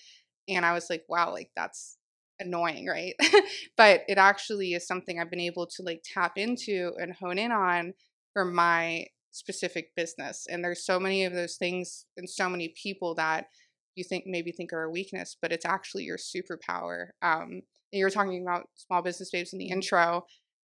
And 0.47 0.65
I 0.65 0.73
was 0.73 0.89
like, 0.89 1.03
wow, 1.09 1.31
like 1.31 1.49
that's 1.55 1.97
annoying, 2.39 2.85
right? 2.85 3.15
but 3.77 4.01
it 4.07 4.17
actually 4.17 4.73
is 4.73 4.85
something 4.85 5.19
I've 5.19 5.31
been 5.31 5.39
able 5.39 5.65
to 5.67 5.83
like 5.83 6.03
tap 6.03 6.33
into 6.35 6.91
and 6.99 7.13
hone 7.13 7.37
in 7.37 7.51
on 7.51 7.93
for 8.33 8.43
my 8.43 9.05
specific 9.31 9.95
business. 9.95 10.45
And 10.49 10.63
there's 10.63 10.85
so 10.85 10.99
many 10.99 11.25
of 11.25 11.33
those 11.33 11.55
things 11.55 12.05
and 12.17 12.29
so 12.29 12.49
many 12.49 12.73
people 12.81 13.15
that 13.15 13.47
you 13.95 14.03
think 14.03 14.25
maybe 14.27 14.51
think 14.51 14.73
are 14.73 14.83
a 14.83 14.91
weakness, 14.91 15.37
but 15.41 15.51
it's 15.51 15.65
actually 15.65 16.03
your 16.03 16.17
superpower. 16.17 17.07
Um, 17.21 17.61
you 17.91 18.03
were 18.03 18.09
talking 18.09 18.41
about 18.41 18.69
small 18.75 19.01
business 19.01 19.29
babes 19.31 19.53
in 19.53 19.59
the 19.59 19.69
intro. 19.69 20.25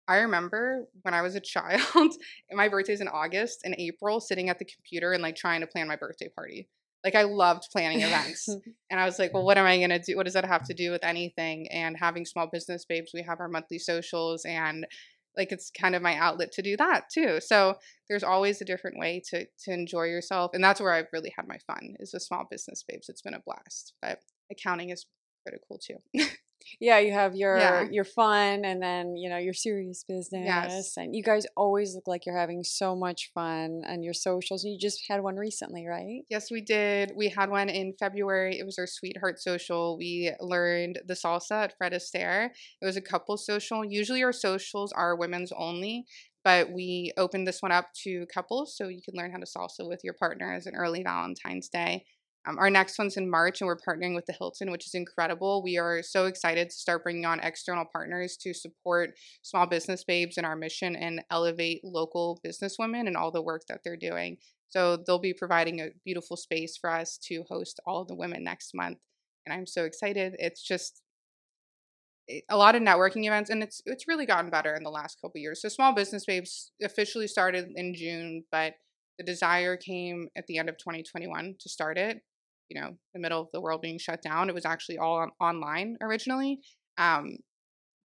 I 0.07 0.17
remember 0.17 0.87
when 1.03 1.13
I 1.13 1.21
was 1.21 1.35
a 1.35 1.39
child, 1.39 2.13
my 2.51 2.67
birthday's 2.67 3.01
in 3.01 3.07
August 3.07 3.61
and 3.63 3.75
April, 3.77 4.19
sitting 4.19 4.49
at 4.49 4.59
the 4.59 4.65
computer 4.65 5.13
and 5.13 5.23
like 5.23 5.35
trying 5.35 5.61
to 5.61 5.67
plan 5.67 5.87
my 5.87 5.95
birthday 5.95 6.29
party. 6.29 6.67
Like 7.03 7.15
I 7.15 7.23
loved 7.23 7.69
planning 7.71 8.01
events. 8.01 8.47
and 8.89 8.99
I 8.99 9.05
was 9.05 9.17
like, 9.19 9.33
well, 9.33 9.43
what 9.43 9.57
am 9.57 9.65
I 9.65 9.77
going 9.77 9.89
to 9.89 9.99
do? 9.99 10.15
What 10.15 10.25
does 10.25 10.33
that 10.33 10.45
have 10.45 10.65
to 10.65 10.73
do 10.73 10.91
with 10.91 11.03
anything? 11.03 11.67
And 11.71 11.97
having 11.97 12.25
small 12.25 12.47
business 12.47 12.85
babes, 12.85 13.11
we 13.13 13.23
have 13.23 13.39
our 13.39 13.47
monthly 13.47 13.79
socials 13.79 14.45
and 14.45 14.85
like 15.37 15.51
it's 15.51 15.71
kind 15.71 15.95
of 15.95 16.01
my 16.01 16.17
outlet 16.17 16.51
to 16.53 16.61
do 16.61 16.75
that 16.77 17.09
too. 17.09 17.39
So 17.39 17.77
there's 18.09 18.23
always 18.23 18.61
a 18.61 18.65
different 18.65 18.99
way 18.99 19.21
to 19.29 19.45
to 19.63 19.71
enjoy 19.71 20.03
yourself. 20.03 20.51
And 20.53 20.63
that's 20.63 20.81
where 20.81 20.93
I've 20.93 21.07
really 21.13 21.33
had 21.35 21.47
my 21.47 21.57
fun 21.67 21.95
is 21.99 22.13
with 22.13 22.23
small 22.23 22.45
business 22.49 22.83
babes. 22.87 23.07
It's 23.07 23.21
been 23.21 23.33
a 23.33 23.39
blast. 23.39 23.93
But 24.01 24.19
accounting 24.51 24.89
is 24.89 25.05
critical 25.43 25.79
too. 25.79 25.97
Yeah, 26.79 26.99
you 26.99 27.11
have 27.11 27.35
your 27.35 27.57
yeah. 27.57 27.87
your 27.89 28.03
fun 28.03 28.65
and 28.65 28.81
then, 28.81 29.15
you 29.15 29.29
know, 29.29 29.37
your 29.37 29.53
serious 29.53 30.03
business. 30.07 30.45
Yes. 30.45 30.97
And 30.97 31.15
you 31.15 31.23
guys 31.23 31.45
always 31.55 31.95
look 31.95 32.07
like 32.07 32.25
you're 32.25 32.37
having 32.37 32.63
so 32.63 32.95
much 32.95 33.31
fun 33.33 33.81
and 33.85 34.03
your 34.03 34.13
socials. 34.13 34.63
You 34.63 34.77
just 34.79 35.03
had 35.09 35.21
one 35.21 35.35
recently, 35.35 35.85
right? 35.87 36.21
Yes, 36.29 36.51
we 36.51 36.61
did. 36.61 37.13
We 37.15 37.29
had 37.29 37.49
one 37.49 37.69
in 37.69 37.93
February. 37.99 38.57
It 38.59 38.65
was 38.65 38.77
our 38.77 38.87
sweetheart 38.87 39.39
social. 39.39 39.97
We 39.97 40.31
learned 40.39 40.99
the 41.05 41.13
salsa 41.13 41.63
at 41.63 41.77
Fred 41.77 41.93
Astaire. 41.93 42.49
It 42.81 42.85
was 42.85 42.97
a 42.97 43.01
couple 43.01 43.37
social. 43.37 43.83
Usually 43.83 44.23
our 44.23 44.33
socials 44.33 44.91
are 44.93 45.15
women's 45.15 45.51
only, 45.51 46.05
but 46.43 46.71
we 46.71 47.11
opened 47.17 47.47
this 47.47 47.61
one 47.61 47.71
up 47.71 47.89
to 48.03 48.25
couples 48.33 48.75
so 48.75 48.87
you 48.87 49.01
can 49.03 49.15
learn 49.15 49.31
how 49.31 49.37
to 49.37 49.45
salsa 49.45 49.87
with 49.87 50.01
your 50.03 50.13
partner 50.13 50.53
as 50.53 50.65
an 50.65 50.75
early 50.75 51.03
Valentine's 51.03 51.69
Day. 51.69 52.05
Um, 52.47 52.57
our 52.57 52.71
next 52.71 52.97
one's 52.97 53.17
in 53.17 53.29
March, 53.29 53.61
and 53.61 53.67
we're 53.67 53.77
partnering 53.77 54.15
with 54.15 54.25
the 54.25 54.33
Hilton, 54.33 54.71
which 54.71 54.87
is 54.87 54.95
incredible. 54.95 55.61
We 55.61 55.77
are 55.77 56.01
so 56.01 56.25
excited 56.25 56.69
to 56.69 56.75
start 56.75 57.03
bringing 57.03 57.25
on 57.25 57.39
external 57.39 57.85
partners 57.85 58.35
to 58.37 58.53
support 58.53 59.11
small 59.43 59.67
business 59.67 60.03
babes 60.03 60.37
in 60.37 60.45
our 60.45 60.55
mission 60.55 60.95
and 60.95 61.23
elevate 61.29 61.81
local 61.83 62.39
businesswomen 62.45 63.05
and 63.05 63.15
all 63.15 63.31
the 63.31 63.43
work 63.43 63.63
that 63.69 63.81
they're 63.83 63.95
doing. 63.95 64.37
So 64.69 64.97
they'll 64.97 65.19
be 65.19 65.33
providing 65.33 65.81
a 65.81 65.89
beautiful 66.03 66.35
space 66.35 66.77
for 66.77 66.89
us 66.89 67.19
to 67.27 67.43
host 67.47 67.79
all 67.85 68.01
of 68.01 68.07
the 68.07 68.15
women 68.15 68.43
next 68.43 68.73
month, 68.73 68.97
and 69.45 69.53
I'm 69.53 69.67
so 69.67 69.85
excited. 69.85 70.35
It's 70.39 70.63
just 70.63 71.03
a 72.49 72.55
lot 72.57 72.75
of 72.75 72.81
networking 72.81 73.25
events 73.25 73.49
and 73.49 73.61
it's 73.61 73.81
it's 73.85 74.07
really 74.07 74.25
gotten 74.25 74.49
better 74.49 74.73
in 74.73 74.83
the 74.83 74.89
last 74.89 75.19
couple 75.21 75.41
years. 75.41 75.61
So 75.61 75.69
small 75.69 75.93
business 75.93 76.23
babes 76.25 76.71
officially 76.81 77.27
started 77.27 77.69
in 77.75 77.93
June, 77.93 78.45
but 78.51 78.75
the 79.17 79.25
desire 79.25 79.75
came 79.75 80.29
at 80.37 80.47
the 80.47 80.57
end 80.57 80.69
of 80.69 80.77
2021 80.77 81.55
to 81.59 81.69
start 81.69 81.97
it 81.97 82.21
you 82.71 82.79
know 82.79 82.95
the 83.13 83.19
middle 83.19 83.41
of 83.41 83.49
the 83.51 83.59
world 83.59 83.81
being 83.81 83.99
shut 83.99 84.21
down 84.21 84.47
it 84.47 84.55
was 84.55 84.65
actually 84.65 84.97
all 84.97 85.17
on, 85.17 85.31
online 85.41 85.97
originally 86.01 86.59
um, 86.97 87.37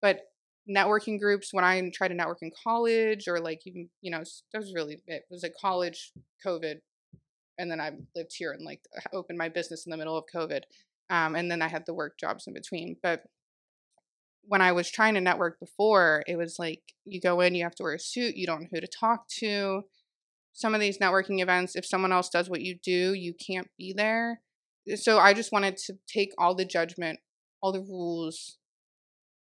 but 0.01 0.21
networking 0.69 1.19
groups 1.19 1.49
when 1.51 1.65
i 1.65 1.81
tried 1.93 2.07
to 2.07 2.13
network 2.13 2.39
in 2.41 2.51
college 2.63 3.27
or 3.27 3.39
like 3.39 3.61
even 3.65 3.89
you 4.01 4.09
know 4.09 4.23
that 4.51 4.59
was 4.59 4.73
really 4.73 4.97
it 5.07 5.23
was 5.29 5.43
a 5.43 5.49
college 5.49 6.11
covid 6.45 6.75
and 7.57 7.69
then 7.69 7.81
i 7.81 7.91
lived 8.15 8.31
here 8.33 8.51
and 8.51 8.65
like 8.65 8.79
opened 9.13 9.37
my 9.37 9.49
business 9.49 9.85
in 9.85 9.91
the 9.91 9.97
middle 9.97 10.17
of 10.17 10.23
covid 10.33 10.61
um, 11.09 11.35
and 11.35 11.51
then 11.51 11.61
i 11.61 11.67
had 11.67 11.85
the 11.85 11.93
work 11.93 12.17
jobs 12.17 12.47
in 12.47 12.53
between 12.53 12.95
but 13.03 13.23
when 14.47 14.61
i 14.61 14.71
was 14.71 14.89
trying 14.89 15.13
to 15.13 15.21
network 15.21 15.59
before 15.59 16.23
it 16.27 16.37
was 16.37 16.57
like 16.57 16.81
you 17.03 17.19
go 17.19 17.41
in 17.41 17.53
you 17.53 17.63
have 17.63 17.75
to 17.75 17.83
wear 17.83 17.93
a 17.93 17.99
suit 17.99 18.35
you 18.35 18.47
don't 18.47 18.61
know 18.61 18.67
who 18.71 18.81
to 18.81 18.87
talk 18.87 19.27
to 19.27 19.83
some 20.55 20.73
of 20.73 20.79
these 20.79 20.97
networking 20.99 21.41
events, 21.41 21.75
if 21.75 21.85
someone 21.85 22.13
else 22.13 22.29
does 22.29 22.49
what 22.49 22.61
you 22.61 22.79
do, 22.81 23.13
you 23.13 23.33
can't 23.33 23.67
be 23.77 23.93
there. 23.95 24.39
So 24.95 25.17
I 25.17 25.33
just 25.33 25.51
wanted 25.51 25.77
to 25.77 25.95
take 26.07 26.31
all 26.37 26.55
the 26.55 26.65
judgment, 26.65 27.19
all 27.61 27.71
the 27.71 27.81
rules, 27.81 28.57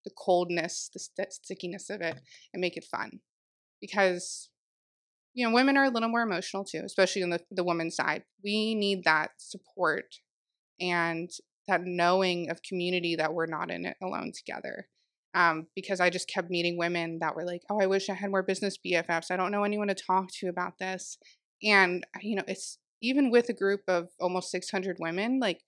the 0.05 0.11
coldness, 0.17 0.89
the 0.93 0.99
st- 0.99 1.33
stickiness 1.33 1.89
of 1.89 2.01
it, 2.01 2.15
and 2.53 2.61
make 2.61 2.77
it 2.77 2.85
fun. 2.85 3.19
Because, 3.81 4.49
you 5.33 5.45
know, 5.45 5.53
women 5.53 5.75
are 5.75 5.85
a 5.85 5.89
little 5.89 6.09
more 6.09 6.21
emotional 6.21 6.63
too, 6.63 6.81
especially 6.85 7.23
on 7.23 7.31
the, 7.31 7.41
the 7.51 7.63
woman's 7.63 7.95
side. 7.95 8.23
We 8.43 8.75
need 8.75 9.03
that 9.03 9.31
support 9.37 10.15
and 10.79 11.29
that 11.67 11.81
knowing 11.83 12.49
of 12.49 12.61
community 12.61 13.15
that 13.15 13.33
we're 13.33 13.47
not 13.47 13.71
in 13.71 13.85
it 13.85 13.97
alone 14.01 14.31
together. 14.35 14.87
Um, 15.33 15.67
because 15.75 15.99
I 15.99 16.09
just 16.09 16.29
kept 16.29 16.49
meeting 16.49 16.77
women 16.77 17.19
that 17.19 17.35
were 17.35 17.43
like, 17.43 17.63
"Oh, 17.69 17.81
I 17.81 17.87
wish 17.87 18.09
I 18.09 18.13
had 18.13 18.31
more 18.31 18.43
business 18.43 18.77
BFFs. 18.77 19.31
I 19.31 19.35
don't 19.35 19.51
know 19.51 19.65
anyone 19.65 19.89
to 19.89 19.95
talk 19.95 20.31
to 20.39 20.47
about 20.47 20.79
this." 20.79 21.17
And 21.61 22.05
you 22.21 22.37
know, 22.37 22.43
it's 22.47 22.77
even 23.01 23.31
with 23.31 23.49
a 23.49 23.53
group 23.53 23.81
of 23.87 24.09
almost 24.19 24.51
600 24.51 24.97
women, 24.99 25.39
like 25.39 25.61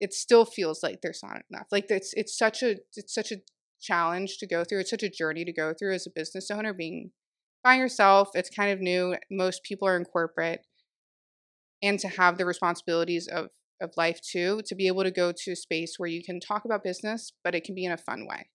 it 0.00 0.12
still 0.12 0.44
feels 0.44 0.82
like 0.82 1.00
there's 1.02 1.22
not 1.22 1.42
enough. 1.50 1.66
Like 1.70 1.86
it's 1.90 2.12
it's 2.14 2.36
such 2.36 2.62
a 2.62 2.76
it's 2.96 3.14
such 3.14 3.32
a 3.32 3.42
challenge 3.80 4.38
to 4.38 4.46
go 4.46 4.64
through. 4.64 4.80
It's 4.80 4.90
such 4.90 5.02
a 5.02 5.10
journey 5.10 5.44
to 5.44 5.52
go 5.52 5.74
through 5.78 5.94
as 5.94 6.06
a 6.06 6.10
business 6.14 6.50
owner 6.50 6.72
being 6.72 7.10
by 7.64 7.76
yourself. 7.76 8.30
It's 8.34 8.50
kind 8.50 8.70
of 8.70 8.80
new. 8.80 9.16
Most 9.30 9.62
people 9.64 9.88
are 9.88 9.96
in 9.96 10.04
corporate 10.04 10.64
and 11.82 11.98
to 12.00 12.08
have 12.08 12.38
the 12.38 12.46
responsibilities 12.46 13.28
of 13.28 13.48
of 13.80 13.92
life 13.96 14.20
too 14.20 14.60
to 14.66 14.74
be 14.74 14.88
able 14.88 15.04
to 15.04 15.10
go 15.10 15.32
to 15.32 15.52
a 15.52 15.56
space 15.56 15.94
where 15.98 16.08
you 16.08 16.22
can 16.22 16.40
talk 16.40 16.64
about 16.64 16.82
business 16.82 17.32
but 17.44 17.54
it 17.54 17.62
can 17.62 17.74
be 17.74 17.84
in 17.84 17.92
a 17.92 17.96
fun 17.96 18.26
way 18.26 18.48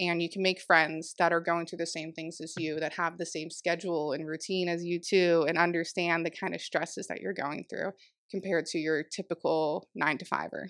and 0.00 0.22
you 0.22 0.28
can 0.28 0.42
make 0.42 0.60
friends 0.60 1.14
that 1.18 1.32
are 1.32 1.40
going 1.40 1.66
through 1.66 1.78
the 1.78 1.86
same 1.86 2.12
things 2.12 2.40
as 2.40 2.54
you 2.58 2.80
that 2.80 2.94
have 2.94 3.18
the 3.18 3.26
same 3.26 3.50
schedule 3.50 4.12
and 4.12 4.26
routine 4.26 4.68
as 4.68 4.84
you 4.84 4.98
too 4.98 5.44
and 5.48 5.58
understand 5.58 6.26
the 6.26 6.30
kind 6.30 6.54
of 6.54 6.60
stresses 6.60 7.06
that 7.06 7.20
you're 7.20 7.32
going 7.34 7.64
through 7.70 7.92
compared 8.30 8.66
to 8.66 8.78
your 8.78 9.02
typical 9.02 9.88
9 9.94 10.18
to 10.18 10.24
5er 10.24 10.68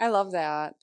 I 0.00 0.08
love 0.08 0.32
that. 0.32 0.74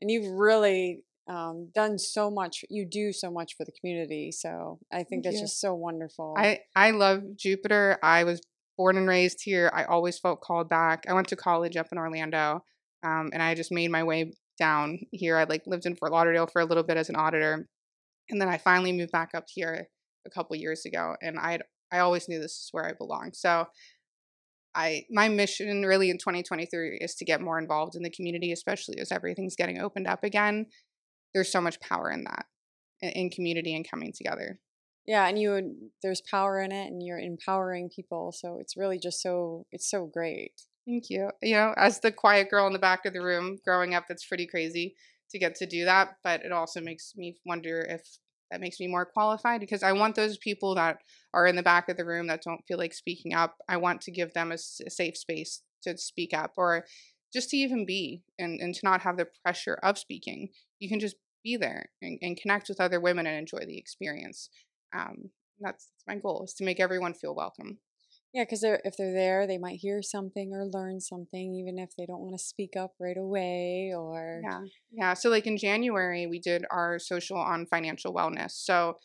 And 0.00 0.10
you've 0.10 0.30
really 0.32 1.02
um, 1.28 1.70
done 1.74 1.98
so 1.98 2.30
much. 2.30 2.64
You 2.68 2.86
do 2.86 3.12
so 3.12 3.30
much 3.30 3.54
for 3.56 3.64
the 3.64 3.72
community. 3.72 4.32
So 4.32 4.78
I 4.92 4.98
think 4.98 5.08
Thank 5.08 5.24
that's 5.24 5.36
you. 5.36 5.42
just 5.42 5.60
so 5.60 5.74
wonderful. 5.74 6.34
I 6.36 6.60
I 6.74 6.90
love 6.90 7.22
Jupiter. 7.36 7.98
I 8.02 8.24
was 8.24 8.40
born 8.76 8.96
and 8.96 9.08
raised 9.08 9.40
here. 9.42 9.70
I 9.74 9.84
always 9.84 10.18
felt 10.18 10.40
called 10.40 10.68
back. 10.68 11.04
I 11.08 11.12
went 11.12 11.28
to 11.28 11.36
college 11.36 11.76
up 11.76 11.88
in 11.92 11.98
Orlando, 11.98 12.64
um, 13.04 13.30
and 13.32 13.42
I 13.42 13.54
just 13.54 13.70
made 13.70 13.90
my 13.90 14.02
way 14.02 14.32
down 14.58 15.00
here. 15.10 15.36
I 15.36 15.44
like 15.44 15.62
lived 15.66 15.86
in 15.86 15.96
Fort 15.96 16.12
Lauderdale 16.12 16.46
for 16.46 16.60
a 16.60 16.64
little 16.64 16.82
bit 16.82 16.96
as 16.96 17.08
an 17.08 17.16
auditor, 17.16 17.68
and 18.30 18.40
then 18.40 18.48
I 18.48 18.58
finally 18.58 18.92
moved 18.92 19.12
back 19.12 19.30
up 19.34 19.44
here 19.48 19.88
a 20.26 20.30
couple 20.30 20.56
years 20.56 20.84
ago. 20.86 21.16
And 21.22 21.38
I 21.38 21.60
I 21.92 21.98
always 21.98 22.28
knew 22.28 22.40
this 22.40 22.52
is 22.52 22.68
where 22.72 22.86
I 22.86 22.92
belong. 22.92 23.32
So 23.34 23.66
I 24.74 25.04
my 25.10 25.28
mission 25.28 25.82
really 25.82 26.10
in 26.10 26.18
2023 26.18 26.98
is 27.00 27.14
to 27.16 27.24
get 27.24 27.42
more 27.42 27.58
involved 27.58 27.94
in 27.94 28.02
the 28.02 28.10
community, 28.10 28.52
especially 28.52 28.98
as 29.00 29.12
everything's 29.12 29.56
getting 29.56 29.80
opened 29.80 30.06
up 30.06 30.24
again. 30.24 30.66
There's 31.34 31.52
so 31.52 31.60
much 31.60 31.80
power 31.80 32.10
in 32.10 32.24
that, 32.24 32.46
in, 33.00 33.30
community 33.30 33.74
and 33.74 33.88
coming 33.88 34.12
together. 34.16 34.58
yeah, 35.06 35.26
and 35.26 35.38
you 35.38 35.90
there's 36.02 36.22
power 36.30 36.60
in 36.60 36.72
it 36.72 36.86
and 36.86 37.02
you're 37.02 37.18
empowering 37.18 37.90
people. 37.94 38.32
So 38.32 38.58
it's 38.60 38.76
really 38.76 38.98
just 38.98 39.20
so, 39.20 39.66
it's 39.72 39.90
so 39.90 40.06
great. 40.06 40.52
Thank 40.86 41.10
you. 41.10 41.30
You 41.42 41.54
know, 41.54 41.74
as 41.76 42.00
the 42.00 42.10
quiet 42.10 42.50
girl 42.50 42.66
in 42.66 42.72
the 42.72 42.78
back 42.78 43.06
of 43.06 43.12
the 43.12 43.22
room 43.22 43.58
growing 43.64 43.94
up, 43.94 44.04
that's 44.08 44.26
pretty 44.26 44.46
crazy 44.46 44.96
to 45.30 45.38
get 45.38 45.54
to 45.56 45.66
do 45.66 45.84
that. 45.84 46.16
But 46.24 46.44
it 46.44 46.52
also 46.52 46.80
makes 46.80 47.12
me 47.16 47.36
wonder 47.46 47.86
if 47.88 48.02
that 48.50 48.60
makes 48.60 48.80
me 48.80 48.88
more 48.88 49.06
qualified 49.06 49.60
because 49.60 49.82
I 49.82 49.92
want 49.92 50.16
those 50.16 50.38
people 50.38 50.74
that 50.74 50.98
are 51.32 51.46
in 51.46 51.56
the 51.56 51.62
back 51.62 51.88
of 51.88 51.96
the 51.96 52.04
room 52.04 52.26
that 52.26 52.42
don't 52.42 52.64
feel 52.66 52.78
like 52.78 52.92
speaking 52.92 53.32
up. 53.32 53.56
I 53.68 53.76
want 53.76 54.00
to 54.02 54.10
give 54.10 54.34
them 54.34 54.52
a 54.52 54.58
safe 54.58 55.16
space 55.16 55.62
to 55.84 55.96
speak 55.96 56.34
up 56.34 56.52
or 56.56 56.84
just 57.32 57.50
to 57.50 57.56
even 57.56 57.86
be 57.86 58.22
and, 58.38 58.60
and 58.60 58.74
to 58.74 58.80
not 58.84 59.00
have 59.02 59.16
the 59.16 59.28
pressure 59.44 59.78
of 59.82 59.98
speaking. 59.98 60.48
You 60.80 60.88
can 60.88 61.00
just 61.00 61.16
be 61.44 61.56
there 61.56 61.86
and, 62.02 62.18
and 62.20 62.36
connect 62.36 62.68
with 62.68 62.80
other 62.80 63.00
women 63.00 63.26
and 63.26 63.38
enjoy 63.38 63.64
the 63.66 63.78
experience. 63.78 64.50
Um, 64.94 65.30
that's, 65.60 65.86
that's 65.86 66.04
my 66.06 66.16
goal 66.20 66.42
is 66.44 66.54
to 66.54 66.64
make 66.64 66.80
everyone 66.80 67.14
feel 67.14 67.34
welcome. 67.34 67.78
Yeah, 68.32 68.44
because 68.44 68.64
if 68.64 68.96
they're 68.96 69.12
there, 69.12 69.46
they 69.46 69.58
might 69.58 69.80
hear 69.80 70.02
something 70.02 70.52
or 70.54 70.64
learn 70.64 71.00
something, 71.00 71.54
even 71.54 71.78
if 71.78 71.90
they 71.96 72.06
don't 72.06 72.20
want 72.20 72.36
to 72.36 72.42
speak 72.42 72.76
up 72.76 72.94
right 72.98 73.16
away 73.16 73.92
or. 73.94 74.40
Yeah. 74.42 74.60
Yeah. 74.90 75.14
So, 75.14 75.28
like 75.28 75.46
in 75.46 75.58
January, 75.58 76.26
we 76.26 76.38
did 76.38 76.64
our 76.70 76.98
social 76.98 77.36
on 77.36 77.66
financial 77.66 78.14
wellness. 78.14 78.52
So, 78.52 78.96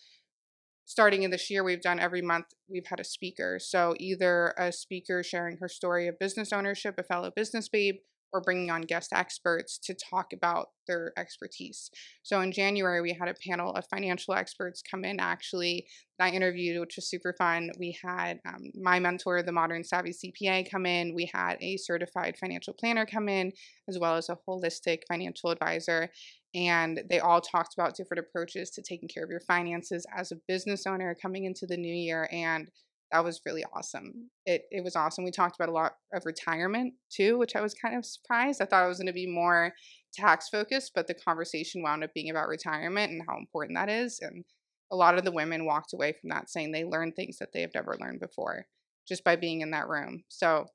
starting 0.85 1.23
in 1.23 1.31
this 1.31 1.49
year, 1.49 1.61
we've 1.61 1.81
done 1.81 1.99
every 1.99 2.21
month, 2.21 2.45
we've 2.69 2.87
had 2.87 3.01
a 3.01 3.03
speaker. 3.03 3.59
So, 3.59 3.95
either 3.99 4.53
a 4.57 4.71
speaker 4.71 5.23
sharing 5.23 5.57
her 5.57 5.67
story 5.67 6.07
of 6.07 6.17
business 6.19 6.53
ownership, 6.53 6.95
a 6.97 7.03
fellow 7.03 7.29
business 7.35 7.67
babe, 7.67 7.95
or 8.33 8.41
bringing 8.41 8.69
on 8.69 8.81
guest 8.81 9.13
experts 9.13 9.77
to 9.77 9.93
talk 9.93 10.33
about 10.33 10.67
their 10.87 11.11
expertise. 11.17 11.89
So, 12.23 12.41
in 12.41 12.51
January, 12.51 13.01
we 13.01 13.13
had 13.13 13.27
a 13.29 13.35
panel 13.47 13.73
of 13.73 13.85
financial 13.89 14.33
experts 14.33 14.81
come 14.81 15.05
in 15.05 15.19
actually 15.19 15.87
that 16.17 16.25
I 16.25 16.29
interviewed, 16.29 16.79
which 16.79 16.95
was 16.95 17.09
super 17.09 17.33
fun. 17.37 17.69
We 17.79 17.97
had 18.03 18.39
um, 18.47 18.71
my 18.81 18.99
mentor, 18.99 19.43
the 19.43 19.51
Modern 19.51 19.83
Savvy 19.83 20.11
CPA, 20.11 20.69
come 20.69 20.85
in. 20.85 21.13
We 21.13 21.29
had 21.33 21.57
a 21.61 21.77
certified 21.77 22.37
financial 22.37 22.73
planner 22.73 23.05
come 23.05 23.29
in, 23.29 23.51
as 23.87 23.99
well 23.99 24.15
as 24.15 24.29
a 24.29 24.37
holistic 24.47 25.01
financial 25.07 25.51
advisor. 25.51 26.09
And 26.55 27.03
they 27.09 27.19
all 27.19 27.41
talked 27.41 27.73
about 27.75 27.95
different 27.95 28.25
approaches 28.25 28.71
to 28.71 28.81
taking 28.81 29.07
care 29.07 29.23
of 29.23 29.29
your 29.29 29.41
finances 29.41 30.05
as 30.15 30.31
a 30.31 30.37
business 30.47 30.87
owner 30.87 31.15
coming 31.21 31.45
into 31.45 31.67
the 31.67 31.77
new 31.77 31.93
year. 31.93 32.27
And 32.31 32.69
that 33.11 33.23
was 33.23 33.41
really 33.45 33.63
awesome. 33.73 34.29
It 34.45 34.63
it 34.71 34.83
was 34.83 34.95
awesome. 34.95 35.23
We 35.23 35.31
talked 35.31 35.55
about 35.55 35.69
a 35.69 35.73
lot 35.73 35.93
of 36.13 36.25
retirement 36.25 36.93
too, 37.09 37.37
which 37.37 37.55
I 37.55 37.61
was 37.61 37.73
kind 37.73 37.95
of 37.95 38.05
surprised. 38.05 38.61
I 38.61 38.65
thought 38.65 38.85
it 38.85 38.89
was 38.89 38.97
going 38.97 39.07
to 39.07 39.13
be 39.13 39.27
more 39.27 39.73
tax 40.13 40.49
focused, 40.49 40.91
but 40.95 41.07
the 41.07 41.13
conversation 41.13 41.81
wound 41.81 42.03
up 42.03 42.13
being 42.13 42.29
about 42.29 42.47
retirement 42.47 43.11
and 43.11 43.21
how 43.27 43.37
important 43.37 43.77
that 43.77 43.89
is. 43.89 44.19
And 44.21 44.43
a 44.91 44.95
lot 44.95 45.17
of 45.17 45.25
the 45.25 45.31
women 45.31 45.65
walked 45.65 45.93
away 45.93 46.13
from 46.19 46.29
that 46.29 46.49
saying 46.49 46.71
they 46.71 46.85
learned 46.85 47.15
things 47.15 47.37
that 47.39 47.49
they 47.53 47.61
have 47.61 47.73
never 47.73 47.97
learned 47.99 48.19
before 48.19 48.65
just 49.07 49.23
by 49.23 49.35
being 49.35 49.61
in 49.61 49.71
that 49.71 49.87
room. 49.87 50.23
So 50.29 50.67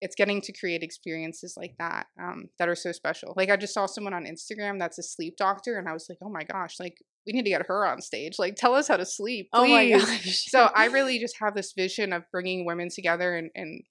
it's 0.00 0.16
getting 0.16 0.40
to 0.42 0.52
create 0.52 0.82
experiences 0.82 1.54
like 1.56 1.76
that 1.78 2.06
um, 2.20 2.48
that 2.58 2.68
are 2.68 2.74
so 2.74 2.90
special. 2.90 3.34
Like 3.36 3.50
I 3.50 3.56
just 3.56 3.74
saw 3.74 3.86
someone 3.86 4.14
on 4.14 4.24
Instagram 4.24 4.78
that's 4.78 4.98
a 4.98 5.02
sleep 5.02 5.36
doctor, 5.36 5.78
and 5.78 5.88
I 5.88 5.92
was 5.92 6.06
like, 6.08 6.18
oh 6.22 6.28
my 6.28 6.42
gosh, 6.42 6.80
like 6.80 6.98
we 7.26 7.32
need 7.32 7.44
to 7.44 7.50
get 7.50 7.66
her 7.66 7.86
on 7.86 8.00
stage. 8.00 8.34
Like 8.38 8.56
tell 8.56 8.74
us 8.74 8.88
how 8.88 8.96
to 8.96 9.06
sleep, 9.06 9.48
Oh 9.52 9.66
my 9.66 9.84
please. 9.84 10.04
gosh. 10.04 10.44
so 10.48 10.70
I 10.74 10.86
really 10.96 11.18
just 11.18 11.36
have 11.40 11.54
this 11.54 11.72
vision 11.76 12.12
of 12.12 12.24
bringing 12.32 12.64
women 12.66 12.88
together 12.88 13.36
and, 13.36 13.50
and 13.54 13.82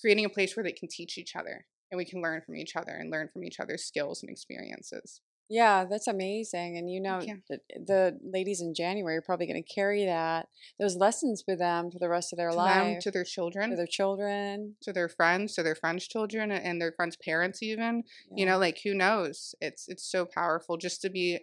creating 0.00 0.24
a 0.24 0.30
place 0.30 0.56
where 0.56 0.64
they 0.64 0.72
can 0.72 0.88
teach 0.90 1.18
each 1.18 1.34
other 1.36 1.64
and 1.90 1.98
we 1.98 2.04
can 2.04 2.22
learn 2.22 2.40
from 2.44 2.56
each 2.56 2.76
other 2.76 2.92
and 2.92 3.10
learn 3.10 3.28
from 3.32 3.44
each 3.44 3.60
other's 3.60 3.84
skills 3.84 4.22
and 4.22 4.30
experiences. 4.30 5.20
Yeah, 5.50 5.86
that's 5.86 6.06
amazing. 6.06 6.76
And 6.76 6.90
you 6.90 7.00
know, 7.00 7.20
you. 7.20 7.40
the, 7.48 7.60
the 7.74 8.18
ladies 8.22 8.60
in 8.60 8.74
January 8.74 9.16
are 9.16 9.22
probably 9.22 9.46
going 9.46 9.62
to 9.62 9.74
carry 9.74 10.04
that, 10.04 10.48
those 10.78 10.94
lessons 10.96 11.44
with 11.48 11.58
them 11.58 11.90
for 11.90 11.98
the 11.98 12.08
rest 12.08 12.32
of 12.32 12.36
their 12.36 12.50
To 12.50 12.56
life, 12.56 12.74
them, 12.74 13.00
to 13.00 13.10
their 13.10 13.24
children, 13.24 13.70
to 13.70 13.76
their 13.76 13.86
children. 13.86 14.74
to 14.82 14.92
their 14.92 15.08
friends, 15.08 15.54
to 15.54 15.62
their 15.62 15.74
friends' 15.74 16.06
children, 16.06 16.50
and 16.50 16.80
their 16.80 16.92
friends' 16.92 17.16
parents, 17.16 17.62
even. 17.62 18.04
You 18.36 18.44
know, 18.44 18.58
like 18.58 18.80
who 18.84 18.94
knows? 18.94 19.54
It's 19.60 19.88
it's 19.88 20.10
so 20.10 20.26
powerful 20.26 20.76
just 20.76 21.00
to 21.02 21.10
be, 21.10 21.38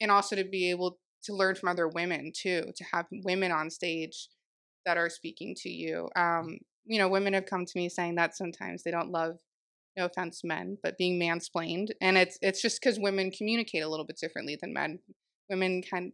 and 0.00 0.10
also 0.10 0.36
to 0.36 0.44
be 0.44 0.70
able 0.70 0.98
to 1.22 1.34
learn 1.34 1.54
from 1.54 1.70
other 1.70 1.88
women 1.88 2.32
too. 2.34 2.72
To 2.76 2.84
have 2.92 3.06
women 3.10 3.52
on 3.52 3.70
stage 3.70 4.28
that 4.84 4.98
are 4.98 5.08
speaking 5.08 5.54
to 5.60 5.70
you. 5.70 6.08
Um, 6.14 6.58
you 6.84 6.98
know, 6.98 7.08
women 7.08 7.34
have 7.34 7.46
come 7.46 7.64
to 7.64 7.78
me 7.78 7.88
saying 7.88 8.16
that 8.16 8.36
sometimes 8.36 8.82
they 8.82 8.90
don't 8.90 9.10
love 9.10 9.38
no 10.00 10.06
offense 10.06 10.40
men 10.44 10.66
but 10.82 10.98
being 10.98 11.18
mansplained 11.20 11.88
and 12.00 12.16
it's 12.16 12.38
it's 12.42 12.62
just 12.62 12.80
because 12.80 12.98
women 12.98 13.30
communicate 13.30 13.82
a 13.82 13.88
little 13.88 14.06
bit 14.06 14.18
differently 14.18 14.56
than 14.60 14.72
men 14.72 14.98
women 15.48 15.82
kind 15.82 16.12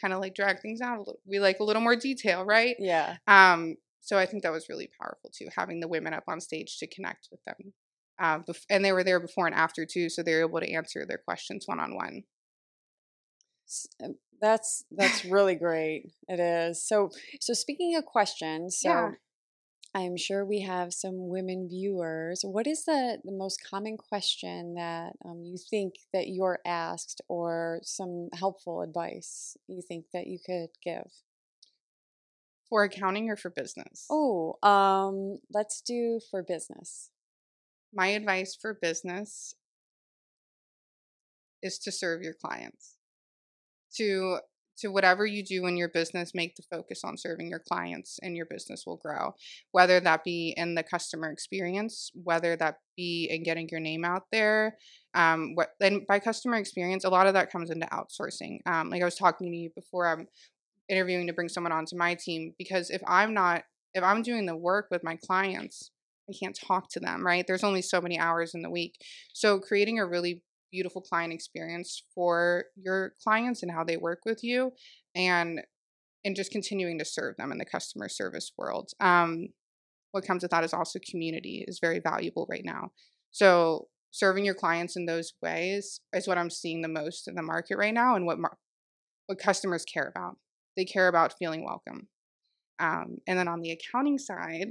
kind 0.00 0.12
of 0.14 0.20
like 0.20 0.34
drag 0.34 0.60
things 0.60 0.80
out 0.80 0.96
a 0.96 0.98
little 1.00 1.20
we 1.26 1.38
like 1.38 1.58
a 1.60 1.64
little 1.64 1.82
more 1.82 1.96
detail 1.96 2.44
right 2.44 2.76
Yeah. 2.78 3.16
um 3.26 3.76
so 4.00 4.18
i 4.18 4.26
think 4.26 4.42
that 4.42 4.52
was 4.52 4.68
really 4.68 4.88
powerful 5.00 5.30
too 5.36 5.48
having 5.56 5.80
the 5.80 5.88
women 5.88 6.14
up 6.14 6.24
on 6.28 6.40
stage 6.40 6.78
to 6.78 6.86
connect 6.86 7.28
with 7.30 7.42
them 7.44 7.72
um, 8.20 8.44
bef- 8.48 8.64
and 8.70 8.84
they 8.84 8.92
were 8.92 9.02
there 9.04 9.20
before 9.20 9.46
and 9.46 9.54
after 9.56 9.84
too 9.86 10.08
so 10.08 10.22
they 10.22 10.34
were 10.34 10.46
able 10.48 10.60
to 10.60 10.70
answer 10.72 11.04
their 11.06 11.18
questions 11.18 11.64
one-on-one 11.66 12.22
uh, 14.02 14.08
That's 14.40 14.84
that's 14.90 15.24
really 15.24 15.54
great. 15.54 16.12
It 16.28 16.38
is. 16.40 16.86
So 16.86 17.10
so 17.40 17.54
speaking 17.54 17.96
of 17.96 18.04
questions, 18.04 18.78
so 18.78 18.88
Yeah. 18.90 19.10
I'm 19.94 20.16
sure 20.16 20.44
we 20.44 20.60
have 20.62 20.92
some 20.92 21.28
women 21.28 21.68
viewers. 21.68 22.42
What 22.44 22.66
is 22.66 22.84
the 22.84 23.20
the 23.24 23.32
most 23.32 23.62
common 23.64 23.96
question 23.96 24.74
that 24.74 25.14
um, 25.24 25.42
you 25.44 25.56
think 25.56 25.94
that 26.12 26.28
you're 26.28 26.60
asked, 26.66 27.20
or 27.28 27.80
some 27.82 28.28
helpful 28.34 28.82
advice 28.82 29.56
you 29.68 29.82
think 29.82 30.06
that 30.12 30.26
you 30.26 30.38
could 30.44 30.70
give? 30.82 31.10
for 32.68 32.82
accounting 32.84 33.30
or 33.30 33.36
for 33.36 33.50
business 33.50 34.06
Oh, 34.10 34.56
um, 34.62 35.40
let's 35.52 35.80
do 35.80 36.20
for 36.30 36.42
business. 36.42 37.10
my 37.92 38.08
advice 38.08 38.54
for 38.60 38.74
business 38.74 39.54
is 41.62 41.78
to 41.78 41.92
serve 41.92 42.22
your 42.22 42.34
clients 42.34 42.96
to 43.94 44.38
to 44.78 44.88
whatever 44.88 45.24
you 45.26 45.44
do 45.44 45.66
in 45.66 45.76
your 45.76 45.88
business, 45.88 46.32
make 46.34 46.56
the 46.56 46.62
focus 46.62 47.02
on 47.04 47.16
serving 47.16 47.48
your 47.48 47.60
clients 47.60 48.18
and 48.22 48.36
your 48.36 48.46
business 48.46 48.84
will 48.86 48.96
grow. 48.96 49.34
Whether 49.72 50.00
that 50.00 50.24
be 50.24 50.54
in 50.56 50.74
the 50.74 50.82
customer 50.82 51.30
experience, 51.30 52.10
whether 52.14 52.56
that 52.56 52.78
be 52.96 53.28
in 53.30 53.42
getting 53.42 53.68
your 53.68 53.80
name 53.80 54.04
out 54.04 54.24
there. 54.32 54.76
Um, 55.14 55.54
what 55.54 55.70
then 55.80 56.04
by 56.08 56.18
customer 56.18 56.56
experience, 56.56 57.04
a 57.04 57.10
lot 57.10 57.26
of 57.26 57.34
that 57.34 57.50
comes 57.50 57.70
into 57.70 57.86
outsourcing. 57.86 58.58
Um, 58.66 58.90
like 58.90 59.02
I 59.02 59.04
was 59.04 59.16
talking 59.16 59.50
to 59.50 59.56
you 59.56 59.70
before, 59.74 60.08
I'm 60.08 60.26
interviewing 60.88 61.26
to 61.26 61.32
bring 61.32 61.48
someone 61.48 61.72
onto 61.72 61.96
my 61.96 62.14
team 62.14 62.54
because 62.58 62.90
if 62.90 63.02
I'm 63.06 63.32
not, 63.34 63.62
if 63.94 64.02
I'm 64.02 64.22
doing 64.22 64.46
the 64.46 64.56
work 64.56 64.88
with 64.90 65.04
my 65.04 65.16
clients, 65.16 65.90
I 66.28 66.32
can't 66.38 66.58
talk 66.58 66.88
to 66.90 67.00
them, 67.00 67.24
right? 67.24 67.46
There's 67.46 67.64
only 67.64 67.82
so 67.82 68.00
many 68.00 68.18
hours 68.18 68.54
in 68.54 68.62
the 68.62 68.70
week. 68.70 68.94
So 69.32 69.60
creating 69.60 69.98
a 69.98 70.06
really 70.06 70.42
beautiful 70.74 71.00
client 71.00 71.32
experience 71.32 72.02
for 72.12 72.64
your 72.74 73.14
clients 73.22 73.62
and 73.62 73.70
how 73.70 73.84
they 73.84 73.96
work 73.96 74.18
with 74.26 74.42
you 74.42 74.72
and 75.14 75.60
and 76.24 76.34
just 76.34 76.50
continuing 76.50 76.98
to 76.98 77.04
serve 77.04 77.36
them 77.36 77.52
in 77.52 77.58
the 77.58 77.64
customer 77.64 78.08
service 78.08 78.50
world. 78.58 78.90
Um, 78.98 79.48
what 80.10 80.26
comes 80.26 80.42
with 80.42 80.50
that 80.50 80.64
is 80.64 80.72
also 80.72 80.98
community 81.08 81.64
is 81.68 81.78
very 81.80 82.00
valuable 82.00 82.46
right 82.50 82.64
now. 82.64 82.90
So 83.30 83.88
serving 84.10 84.44
your 84.44 84.54
clients 84.54 84.96
in 84.96 85.06
those 85.06 85.34
ways 85.42 86.00
is 86.12 86.26
what 86.26 86.38
I'm 86.38 86.50
seeing 86.50 86.82
the 86.82 86.88
most 86.88 87.28
in 87.28 87.34
the 87.34 87.42
market 87.42 87.76
right 87.76 87.94
now 87.94 88.16
and 88.16 88.26
what 88.26 88.38
mar- 88.38 88.58
what 89.26 89.38
customers 89.38 89.84
care 89.84 90.08
about. 90.08 90.38
They 90.76 90.84
care 90.84 91.08
about 91.08 91.34
feeling 91.38 91.64
welcome. 91.64 92.08
Um, 92.80 93.18
and 93.28 93.38
then 93.38 93.46
on 93.46 93.60
the 93.60 93.70
accounting 93.70 94.18
side, 94.18 94.70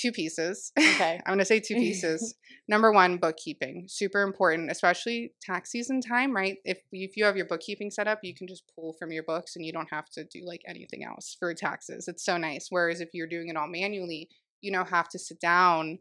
two 0.00 0.12
pieces. 0.12 0.72
Okay. 0.78 1.20
I'm 1.26 1.30
going 1.32 1.38
to 1.38 1.44
say 1.44 1.60
two 1.60 1.74
pieces. 1.74 2.34
Number 2.68 2.92
one, 2.92 3.16
bookkeeping. 3.16 3.86
Super 3.88 4.22
important, 4.22 4.70
especially 4.70 5.32
tax 5.42 5.70
season 5.70 6.00
time, 6.00 6.34
right? 6.34 6.56
If, 6.64 6.78
if 6.92 7.16
you 7.16 7.24
have 7.24 7.36
your 7.36 7.46
bookkeeping 7.46 7.90
set 7.90 8.06
up, 8.06 8.20
you 8.22 8.34
can 8.34 8.46
just 8.46 8.64
pull 8.74 8.94
from 8.98 9.10
your 9.10 9.22
books 9.22 9.56
and 9.56 9.64
you 9.64 9.72
don't 9.72 9.90
have 9.90 10.08
to 10.10 10.24
do 10.24 10.42
like 10.44 10.60
anything 10.68 11.04
else 11.04 11.36
for 11.38 11.52
taxes. 11.54 12.08
It's 12.08 12.24
so 12.24 12.36
nice. 12.36 12.66
Whereas 12.70 13.00
if 13.00 13.10
you're 13.12 13.26
doing 13.26 13.48
it 13.48 13.56
all 13.56 13.68
manually, 13.68 14.28
you 14.60 14.70
know, 14.70 14.84
have 14.84 15.08
to 15.10 15.18
sit 15.18 15.40
down 15.40 15.98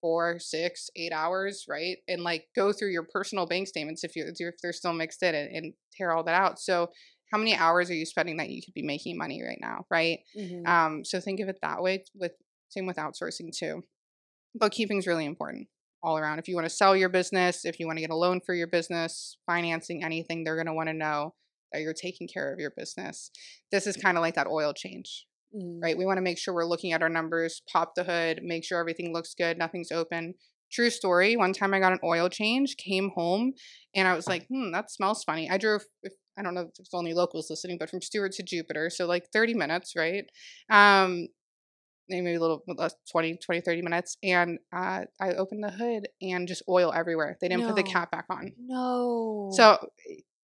four, 0.00 0.38
six, 0.38 0.90
eight 0.96 1.12
hours, 1.12 1.64
right? 1.66 1.96
And 2.08 2.22
like 2.22 2.48
go 2.54 2.72
through 2.72 2.90
your 2.90 3.06
personal 3.10 3.46
bank 3.46 3.68
statements 3.68 4.04
if 4.04 4.14
you 4.14 4.26
if 4.26 4.56
they're 4.60 4.72
still 4.74 4.92
mixed 4.92 5.22
in 5.22 5.34
and, 5.34 5.56
and 5.56 5.72
tear 5.96 6.12
all 6.12 6.24
that 6.24 6.34
out. 6.34 6.60
So 6.60 6.90
how 7.32 7.38
many 7.38 7.56
hours 7.56 7.90
are 7.90 7.94
you 7.94 8.04
spending 8.04 8.36
that 8.36 8.50
you 8.50 8.60
could 8.62 8.74
be 8.74 8.82
making 8.82 9.16
money 9.16 9.42
right 9.42 9.58
now, 9.60 9.86
right? 9.90 10.18
Mhm. 10.38 10.68
Um, 10.68 11.04
so 11.04 11.20
think 11.20 11.40
of 11.40 11.48
it 11.48 11.58
that 11.62 11.82
way. 11.82 12.04
With 12.14 12.32
same 12.74 12.86
with 12.86 12.96
outsourcing 12.96 13.56
too. 13.56 13.82
Bookkeeping 14.54 14.98
is 14.98 15.06
really 15.06 15.24
important 15.24 15.68
all 16.02 16.18
around. 16.18 16.38
If 16.38 16.48
you 16.48 16.54
want 16.54 16.66
to 16.66 16.74
sell 16.74 16.94
your 16.94 17.08
business, 17.08 17.64
if 17.64 17.80
you 17.80 17.86
want 17.86 17.96
to 17.96 18.02
get 18.02 18.10
a 18.10 18.16
loan 18.16 18.40
for 18.44 18.54
your 18.54 18.66
business, 18.66 19.38
financing 19.46 20.04
anything, 20.04 20.44
they're 20.44 20.56
going 20.56 20.66
to 20.66 20.74
want 20.74 20.88
to 20.88 20.94
know 20.94 21.34
that 21.72 21.80
you're 21.80 21.94
taking 21.94 22.28
care 22.28 22.52
of 22.52 22.60
your 22.60 22.72
business. 22.76 23.30
This 23.72 23.86
is 23.86 23.96
kind 23.96 24.16
of 24.16 24.22
like 24.22 24.34
that 24.34 24.46
oil 24.46 24.72
change, 24.74 25.26
Mhm. 25.54 25.82
right? 25.82 25.96
We 25.98 26.04
want 26.06 26.18
to 26.18 26.22
make 26.22 26.38
sure 26.38 26.54
we're 26.54 26.66
looking 26.66 26.92
at 26.92 27.02
our 27.02 27.08
numbers, 27.08 27.62
pop 27.72 27.94
the 27.96 28.04
hood, 28.04 28.40
make 28.42 28.64
sure 28.64 28.78
everything 28.78 29.12
looks 29.12 29.34
good, 29.34 29.58
nothing's 29.58 29.90
open. 29.90 30.34
True 30.70 30.90
story. 30.90 31.36
One 31.36 31.52
time 31.52 31.72
I 31.74 31.80
got 31.80 31.92
an 31.92 32.00
oil 32.04 32.28
change, 32.28 32.76
came 32.76 33.10
home, 33.14 33.54
and 33.94 34.06
I 34.06 34.14
was 34.14 34.26
like, 34.26 34.46
hmm, 34.48 34.72
that 34.72 34.90
smells 34.90 35.24
funny. 35.24 35.48
I 35.48 35.56
drove, 35.56 35.82
I 36.36 36.42
don't 36.42 36.54
know 36.54 36.62
if 36.62 36.78
it's 36.78 36.94
only 36.94 37.14
locals 37.14 37.48
listening, 37.48 37.78
but 37.78 37.88
from 37.90 38.02
Stuart 38.02 38.32
to 38.32 38.42
Jupiter. 38.42 38.90
So 38.90 39.06
like 39.06 39.28
30 39.32 39.54
minutes, 39.54 39.94
right? 39.96 40.24
Um, 40.68 41.28
maybe 42.08 42.34
a 42.34 42.40
little 42.40 42.62
less 42.66 42.94
20 43.10 43.38
20 43.44 43.60
30 43.60 43.82
minutes 43.82 44.16
and 44.22 44.58
uh, 44.74 45.02
i 45.20 45.32
opened 45.32 45.62
the 45.64 45.70
hood 45.70 46.08
and 46.20 46.46
just 46.48 46.62
oil 46.68 46.92
everywhere 46.94 47.36
they 47.40 47.48
didn't 47.48 47.66
put 47.66 47.76
the 47.76 47.82
cap 47.82 48.10
back 48.10 48.26
on 48.30 48.52
No. 48.58 49.50
so 49.54 49.78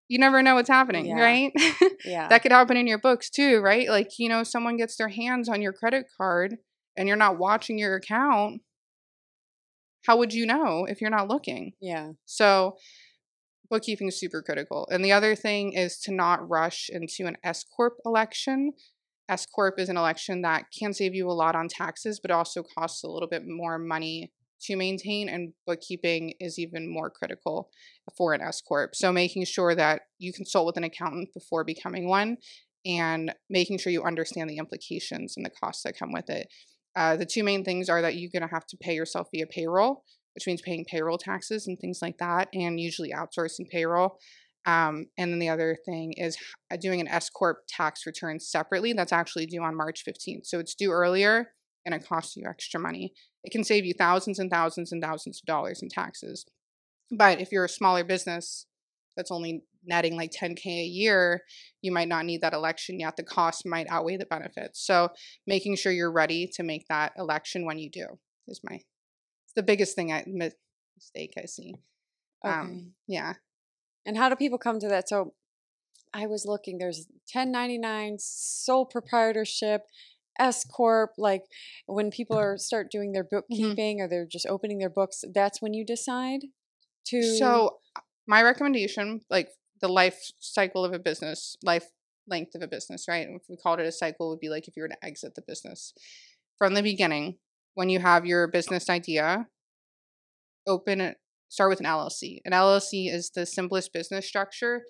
you 0.09 0.18
never 0.18 0.42
know 0.42 0.55
what's 0.55 0.68
happening 0.68 1.07
Yeah. 1.07 1.20
right 1.20 1.53
yeah. 2.05 2.29
that 2.29 2.42
could 2.42 2.53
happen 2.53 2.77
in 2.77 2.87
your 2.87 2.99
books 2.99 3.31
too 3.31 3.61
right 3.61 3.88
like 3.88 4.18
you 4.18 4.29
know 4.29 4.42
someone 4.42 4.77
gets 4.77 4.96
their 4.96 5.09
hands 5.09 5.49
on 5.49 5.62
your 5.62 5.73
credit 5.73 6.07
card 6.16 6.57
and 6.96 7.07
you're 7.07 7.16
not 7.16 7.38
watching 7.38 7.79
your 7.79 7.96
account 7.96 8.62
how 10.07 10.16
would 10.16 10.33
you 10.33 10.46
know 10.46 10.87
if 10.88 11.01
you're 11.01 11.11
not 11.11 11.29
looking 11.29 11.73
yeah. 11.81 12.12
so 12.25 12.77
bookkeeping 13.70 14.09
is 14.09 14.18
super 14.18 14.42
critical. 14.42 14.88
And 14.90 15.05
the 15.05 15.12
other 15.12 15.35
thing 15.37 15.73
is 15.73 15.96
to 16.01 16.12
not 16.12 16.46
rush 16.49 16.90
into 16.92 17.27
an 17.27 17.37
S 17.44 17.64
corp 17.64 17.99
election. 18.05 18.73
S 19.31 19.47
corp 19.47 19.79
is 19.79 19.88
an 19.88 19.97
election 19.97 20.43
that 20.43 20.66
can 20.77 20.93
save 20.93 21.14
you 21.14 21.29
a 21.29 21.33
lot 21.33 21.55
on 21.55 21.69
taxes, 21.69 22.21
but 22.21 22.31
also 22.31 22.62
costs 22.77 23.05
a 23.05 23.09
little 23.09 23.29
bit 23.29 23.43
more 23.47 23.79
money 23.79 24.33
to 24.62 24.77
maintain. 24.77 25.29
And 25.29 25.53
bookkeeping 25.66 26.35
is 26.40 26.59
even 26.59 26.93
more 26.93 27.11
critical 27.11 27.71
for 28.16 28.35
an 28.35 28.43
S 28.43 28.61
corp. 28.61 28.95
So 28.95 29.12
making 29.12 29.45
sure 29.45 29.75
that 29.75 30.03
you 30.19 30.33
consult 30.33 30.66
with 30.66 30.77
an 30.77 30.85
accountant 30.85 31.31
before 31.33 31.64
becoming 31.64 32.09
one, 32.09 32.37
and 32.85 33.33
making 33.49 33.79
sure 33.79 33.93
you 33.93 34.03
understand 34.03 34.51
the 34.51 34.59
implications 34.59 35.35
and 35.37 35.47
the 35.47 35.51
costs 35.51 35.83
that 35.85 35.99
come 35.99 36.12
with 36.12 36.29
it. 36.29 36.49
Uh, 36.97 37.16
the 37.16 37.27
two 37.27 37.45
main 37.45 37.64
things 37.64 37.88
are 37.88 38.03
that 38.03 38.16
you're 38.16 38.31
going 38.33 38.47
to 38.47 38.53
have 38.53 38.66
to 38.66 38.77
pay 38.77 38.95
yourself 38.95 39.29
via 39.33 39.47
payroll 39.47 40.03
which 40.35 40.47
means 40.47 40.62
paying 40.62 40.85
payroll 40.85 41.19
taxes 41.19 41.66
and 41.66 41.79
things 41.79 42.01
like 42.03 42.19
that, 42.19 42.49
and 42.55 42.81
usually 42.81 43.12
outsourcing 43.12 43.69
payroll. 43.69 44.19
Um, 44.66 45.07
and 45.16 45.33
then 45.33 45.38
the 45.38 45.49
other 45.49 45.77
thing 45.87 46.12
is 46.16 46.37
doing 46.81 47.01
an 47.01 47.09
S 47.09 47.31
corp 47.31 47.59
tax 47.68 48.07
return 48.07 48.40
separately. 48.40 48.92
That's 48.92 49.12
actually 49.12 49.46
due 49.46 49.62
on 49.62 49.77
March 49.77 50.05
15th, 50.07 50.46
so 50.46 50.59
it's 50.59 50.75
due 50.75 50.92
earlier, 50.92 51.53
and 51.87 51.94
it 51.94 52.07
costs 52.07 52.37
you 52.37 52.44
extra 52.46 52.79
money. 52.79 53.12
It 53.42 53.53
can 53.53 53.64
save 53.64 53.87
you 53.87 53.94
thousands 53.94 54.38
and 54.38 54.51
thousands 54.51 54.92
and 54.92 55.03
thousands 55.03 55.40
of 55.40 55.46
dollars 55.46 55.83
in 55.83 55.88
taxes. 55.88 56.44
But 57.11 57.40
if 57.40 57.51
you're 57.53 57.64
a 57.64 57.70
smaller 57.70 58.05
business 58.05 58.66
that's 59.16 59.31
only 59.31 59.64
netting 59.85 60.16
like 60.16 60.31
10k 60.31 60.66
a 60.66 60.85
year, 60.85 61.42
you 61.83 61.90
might 61.90 62.09
not 62.09 62.27
need 62.27 62.42
that 62.42 62.53
election 62.53 63.01
yet. 63.01 63.16
The 63.16 63.23
cost 63.23 63.66
might 63.66 63.88
outweigh 63.88 64.18
the 64.18 64.27
benefits. 64.27 64.85
So 64.85 65.09
making 65.46 65.77
sure 65.77 65.90
you're 65.90 66.12
ready 66.12 66.49
to 66.55 66.62
make 66.62 66.87
that 66.88 67.12
election 67.16 67.64
when 67.64 67.79
you 67.79 67.90
do 67.90 68.18
is 68.46 68.61
my 68.62 68.81
the 69.57 69.62
biggest 69.62 69.96
thing 69.96 70.12
I 70.12 70.23
mi- 70.27 70.51
mistake 70.96 71.35
I 71.37 71.46
see. 71.46 71.75
Okay. 72.44 72.55
Um, 72.55 72.92
yeah. 73.09 73.35
And 74.06 74.16
how 74.16 74.28
do 74.28 74.36
people 74.36 74.58
come 74.58 74.78
to 74.80 74.88
that? 74.88 75.08
So 75.08 75.34
I 76.12 76.26
was 76.26 76.44
looking, 76.46 76.78
there's 76.78 77.06
1099, 77.32 78.16
sole 78.18 78.86
proprietorship, 78.86 79.82
S 80.38 80.64
Corp. 80.64 81.12
Like 81.18 81.44
when 81.86 82.10
people 82.10 82.36
are 82.38 82.56
start 82.56 82.90
doing 82.90 83.12
their 83.12 83.24
bookkeeping 83.24 84.00
or 84.00 84.08
they're 84.08 84.26
just 84.26 84.46
opening 84.46 84.78
their 84.78 84.90
books, 84.90 85.24
that's 85.34 85.62
when 85.62 85.74
you 85.74 85.84
decide 85.84 86.40
to. 87.06 87.22
So 87.22 87.78
uh, 87.96 88.00
my 88.26 88.42
recommendation, 88.42 89.20
like 89.30 89.50
the 89.80 89.88
life 89.88 90.32
cycle 90.38 90.84
of 90.84 90.92
a 90.92 90.98
business, 90.98 91.56
life 91.62 91.86
length 92.26 92.54
of 92.54 92.62
a 92.62 92.68
business, 92.68 93.06
right? 93.08 93.26
If 93.28 93.42
we 93.48 93.56
called 93.56 93.80
it 93.80 93.86
a 93.86 93.92
cycle, 93.92 94.30
would 94.30 94.40
be 94.40 94.48
like 94.48 94.68
if 94.68 94.76
you 94.76 94.82
were 94.82 94.88
to 94.88 95.04
exit 95.04 95.34
the 95.34 95.42
business 95.42 95.92
from 96.56 96.74
the 96.74 96.82
beginning. 96.82 97.36
When 97.74 97.88
you 97.88 98.00
have 98.00 98.26
your 98.26 98.48
business 98.48 98.90
idea, 98.90 99.46
open 100.66 101.00
it. 101.00 101.18
Start 101.50 101.70
with 101.70 101.80
an 101.80 101.86
LLC. 101.86 102.38
An 102.44 102.52
LLC 102.52 103.12
is 103.12 103.30
the 103.34 103.44
simplest 103.44 103.92
business 103.92 104.24
structure. 104.24 104.82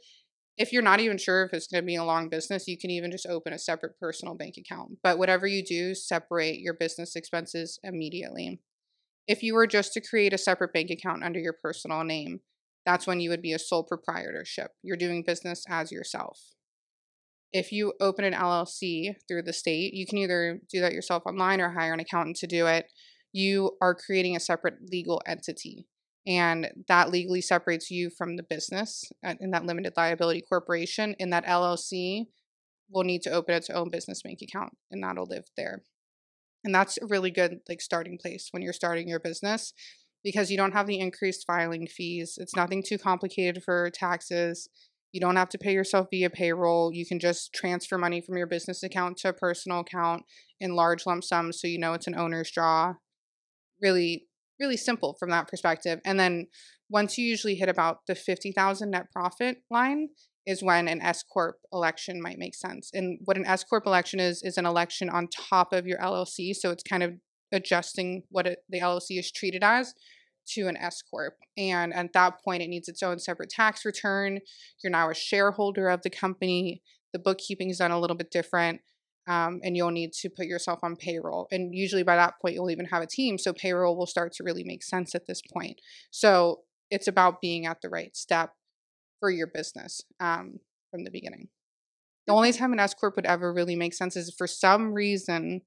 If 0.59 0.75
you're 0.75 0.83
not 0.83 1.01
even 1.01 1.17
sure 1.17 1.43
if 1.43 1.55
it's 1.55 1.67
going 1.67 1.83
to 1.83 1.87
be 1.87 1.97
a 1.97 2.05
long 2.05 2.29
business, 2.29 2.69
you 2.69 2.77
can 2.77 2.91
even 2.91 3.11
just 3.11 3.27
open 3.27 3.55
a 3.55 3.59
separate 3.59 3.99
personal 3.99 4.35
bank 4.35 4.57
account. 4.59 4.99
But 5.03 5.17
whatever 5.17 5.47
you 5.47 5.65
do, 5.65 5.95
separate 5.95 6.61
your 6.61 6.75
business 6.75 7.17
expenses 7.17 7.79
immediately. 7.83 8.61
If 9.27 9.43
you 9.43 9.55
were 9.55 9.67
just 9.67 9.95
to 9.95 10.03
create 10.03 10.35
a 10.35 10.39
separate 10.39 10.75
bank 10.75 10.91
account 10.91 11.25
under 11.25 11.41
your 11.41 11.55
personal 11.63 12.05
name, 12.05 12.41
that's 12.85 13.07
when 13.07 13.21
you 13.21 13.31
would 13.31 13.41
be 13.41 13.55
a 13.55 13.59
sole 13.59 13.85
proprietorship. 13.85 14.73
You're 14.83 14.99
doing 14.99 15.25
business 15.27 15.65
as 15.67 15.91
yourself. 15.91 16.39
If 17.55 17.73
you 17.73 17.95
open 18.03 18.27
an 18.27 18.35
LLC 18.35 19.15
through 19.27 19.45
the 19.45 19.55
state, 19.55 19.95
you 19.95 20.07
can 20.07 20.19
either 20.19 20.61
do 20.71 20.83
that 20.83 20.93
yourself 20.93 21.23
online 21.25 21.63
or 21.63 21.71
hire 21.71 21.95
an 21.95 22.01
accountant 22.01 22.37
to 22.37 22.47
do 22.47 22.67
it. 22.67 22.85
You 23.33 23.79
are 23.81 23.95
creating 23.95 24.37
a 24.37 24.41
separate 24.41 24.91
legal 24.91 25.23
entity, 25.27 25.87
and 26.27 26.69
that 26.89 27.11
legally 27.11 27.41
separates 27.41 27.91
you 27.91 28.11
from 28.11 28.37
the 28.37 28.43
business 28.43 29.05
in 29.41 29.51
that 29.53 29.65
limited 29.65 29.95
liability 29.97 30.43
corporation. 30.49 31.17
And 31.19 31.33
that 31.33 31.47
LLC 31.47 32.27
will 32.91 33.05
need 33.05 33.23
to 33.23 33.31
open 33.31 33.55
its 33.55 33.71
own 33.71 33.89
business 33.91 34.23
bank 34.23 34.41
account, 34.43 34.73
and 34.91 35.03
that'll 35.03 35.27
live 35.27 35.45
there. 35.57 35.83
And 36.65 36.75
that's 36.75 36.99
a 36.99 37.07
really 37.07 37.31
good 37.31 37.61
like 37.69 37.81
starting 37.81 38.19
place 38.19 38.49
when 38.51 38.63
you're 38.63 38.73
starting 38.73 39.09
your 39.09 39.21
business 39.21 39.73
because 40.23 40.51
you 40.51 40.59
don't 40.59 40.73
have 40.73 40.87
the 40.87 40.99
increased 40.99 41.47
filing 41.47 41.87
fees. 41.87 42.35
It's 42.37 42.55
nothing 42.55 42.83
too 42.87 42.99
complicated 42.99 43.63
for 43.63 43.91
taxes. 43.91 44.69
You 45.13 45.21
don't 45.21 45.37
have 45.37 45.49
to 45.49 45.59
pay 45.59 45.73
yourself 45.73 46.09
via 46.11 46.29
payroll. 46.29 46.93
You 46.93 47.07
can 47.07 47.19
just 47.19 47.55
transfer 47.55 47.97
money 47.97 48.21
from 48.21 48.37
your 48.37 48.47
business 48.47 48.83
account 48.83 49.17
to 49.19 49.31
a 49.31 49.33
personal 49.33 49.81
account 49.81 50.25
in 50.61 50.77
large 50.77 51.07
lump 51.07 51.25
sums 51.25 51.61
so 51.61 51.67
you 51.67 51.79
know 51.79 51.95
it's 51.95 52.07
an 52.07 52.19
owner's 52.19 52.51
draw. 52.51 52.95
Really, 53.81 54.27
really 54.61 54.77
simple 54.77 55.17
from 55.19 55.31
that 55.31 55.49
perspective. 55.49 56.01
And 56.05 56.21
then 56.21 56.47
once 56.89 57.17
you 57.17 57.25
usually 57.25 57.55
hit 57.55 57.69
about 57.69 58.07
the 58.07 58.15
50,000 58.15 58.91
net 58.91 59.07
profit 59.13 59.59
line 59.71 60.09
is 60.47 60.63
when 60.63 60.89
an 60.89 61.01
S 61.01 61.23
corp 61.23 61.57
election 61.73 62.21
might 62.21 62.39
make 62.39 62.55
sense. 62.55 62.91
And 62.93 63.19
what 63.25 63.37
an 63.37 63.47
S 63.47 63.65
corp 63.65 63.87
election 63.87 64.21
is 64.21 64.43
is 64.43 64.59
an 64.59 64.67
election 64.67 65.09
on 65.09 65.29
top 65.29 65.73
of 65.73 65.87
your 65.87 65.99
LLC, 65.99 66.55
so 66.55 66.71
it's 66.71 66.83
kind 66.83 67.03
of 67.03 67.15
adjusting 67.53 68.23
what 68.31 68.47
it, 68.47 68.59
the 68.69 68.81
LLC 68.81 69.19
is 69.19 69.31
treated 69.31 69.63
as 69.63 69.95
to 70.49 70.67
an 70.67 70.77
S 70.77 71.03
corp, 71.03 71.35
and 71.57 71.95
at 71.95 72.13
that 72.15 72.43
point, 72.43 72.63
it 72.63 72.69
needs 72.69 72.89
its 72.89 73.03
own 73.03 73.19
separate 73.19 73.51
tax 73.51 73.85
return. 73.85 74.41
You're 74.83 74.91
now 74.91 75.11
a 75.11 75.15
shareholder 75.15 75.89
of 75.89 76.03
the 76.03 76.11
company. 76.11 76.83
The 77.13 77.19
bookkeeping 77.19 77.71
is 77.71 77.79
done 77.79 77.91
a 77.91 78.01
little 78.01 78.17
bit 78.17 78.31
different. 78.31 78.81
Um, 79.27 79.61
and 79.63 79.77
you'll 79.77 79.91
need 79.91 80.13
to 80.15 80.31
put 80.31 80.47
yourself 80.47 80.81
on 80.83 80.97
payroll. 80.97 81.47
And 81.53 81.75
usually 81.75 82.03
by 82.03 82.17
that 82.17 82.35
point, 82.41 82.55
you'll 82.55 82.71
even 82.71 82.87
have 82.87 83.03
a 83.03 83.07
team. 83.07 83.39
So 83.39 83.53
payroll 83.53 83.97
will 83.97 84.07
start 84.07 84.33
to 84.35 84.45
really 84.45 84.65
make 84.65 84.83
sense 84.83 85.15
at 85.15 85.27
this 85.27 85.43
point. 85.53 85.81
So 86.11 86.63
it's 86.91 87.07
about 87.07 87.41
being 87.41 87.67
at 87.67 87.81
the 87.83 87.89
right 87.89 88.17
step 88.17 88.55
for 89.21 89.31
your 89.31 89.47
business 89.47 90.01
um, 90.19 90.59
from 90.91 91.05
the 91.05 91.11
beginning. 91.11 91.49
The 92.27 92.33
only 92.33 92.53
time 92.53 92.73
an 92.73 92.81
S 92.81 92.95
corp 92.95 93.17
would 93.17 93.27
ever 93.27 93.53
really 93.53 93.77
make 93.77 93.95
sense 93.95 94.17
is 94.17 94.29
if 94.29 94.35
for 94.37 94.47
some 94.47 94.93
reason 94.93 95.63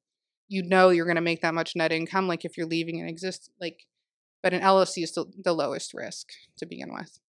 you 0.49 0.63
know 0.63 0.89
you're 0.89 1.05
going 1.05 1.15
to 1.15 1.21
make 1.21 1.41
that 1.41 1.53
much 1.53 1.75
net 1.75 1.91
income, 1.91 2.27
like 2.27 2.45
if 2.45 2.57
you're 2.57 2.67
leaving 2.67 2.99
an 2.99 3.07
exist 3.07 3.49
like, 3.59 3.85
but 4.41 4.53
an 4.53 4.61
LLC 4.61 5.03
is 5.03 5.13
the, 5.13 5.25
the 5.41 5.53
lowest 5.53 5.93
risk 5.93 6.27
to 6.57 6.65
begin 6.65 6.93
with. 6.93 7.19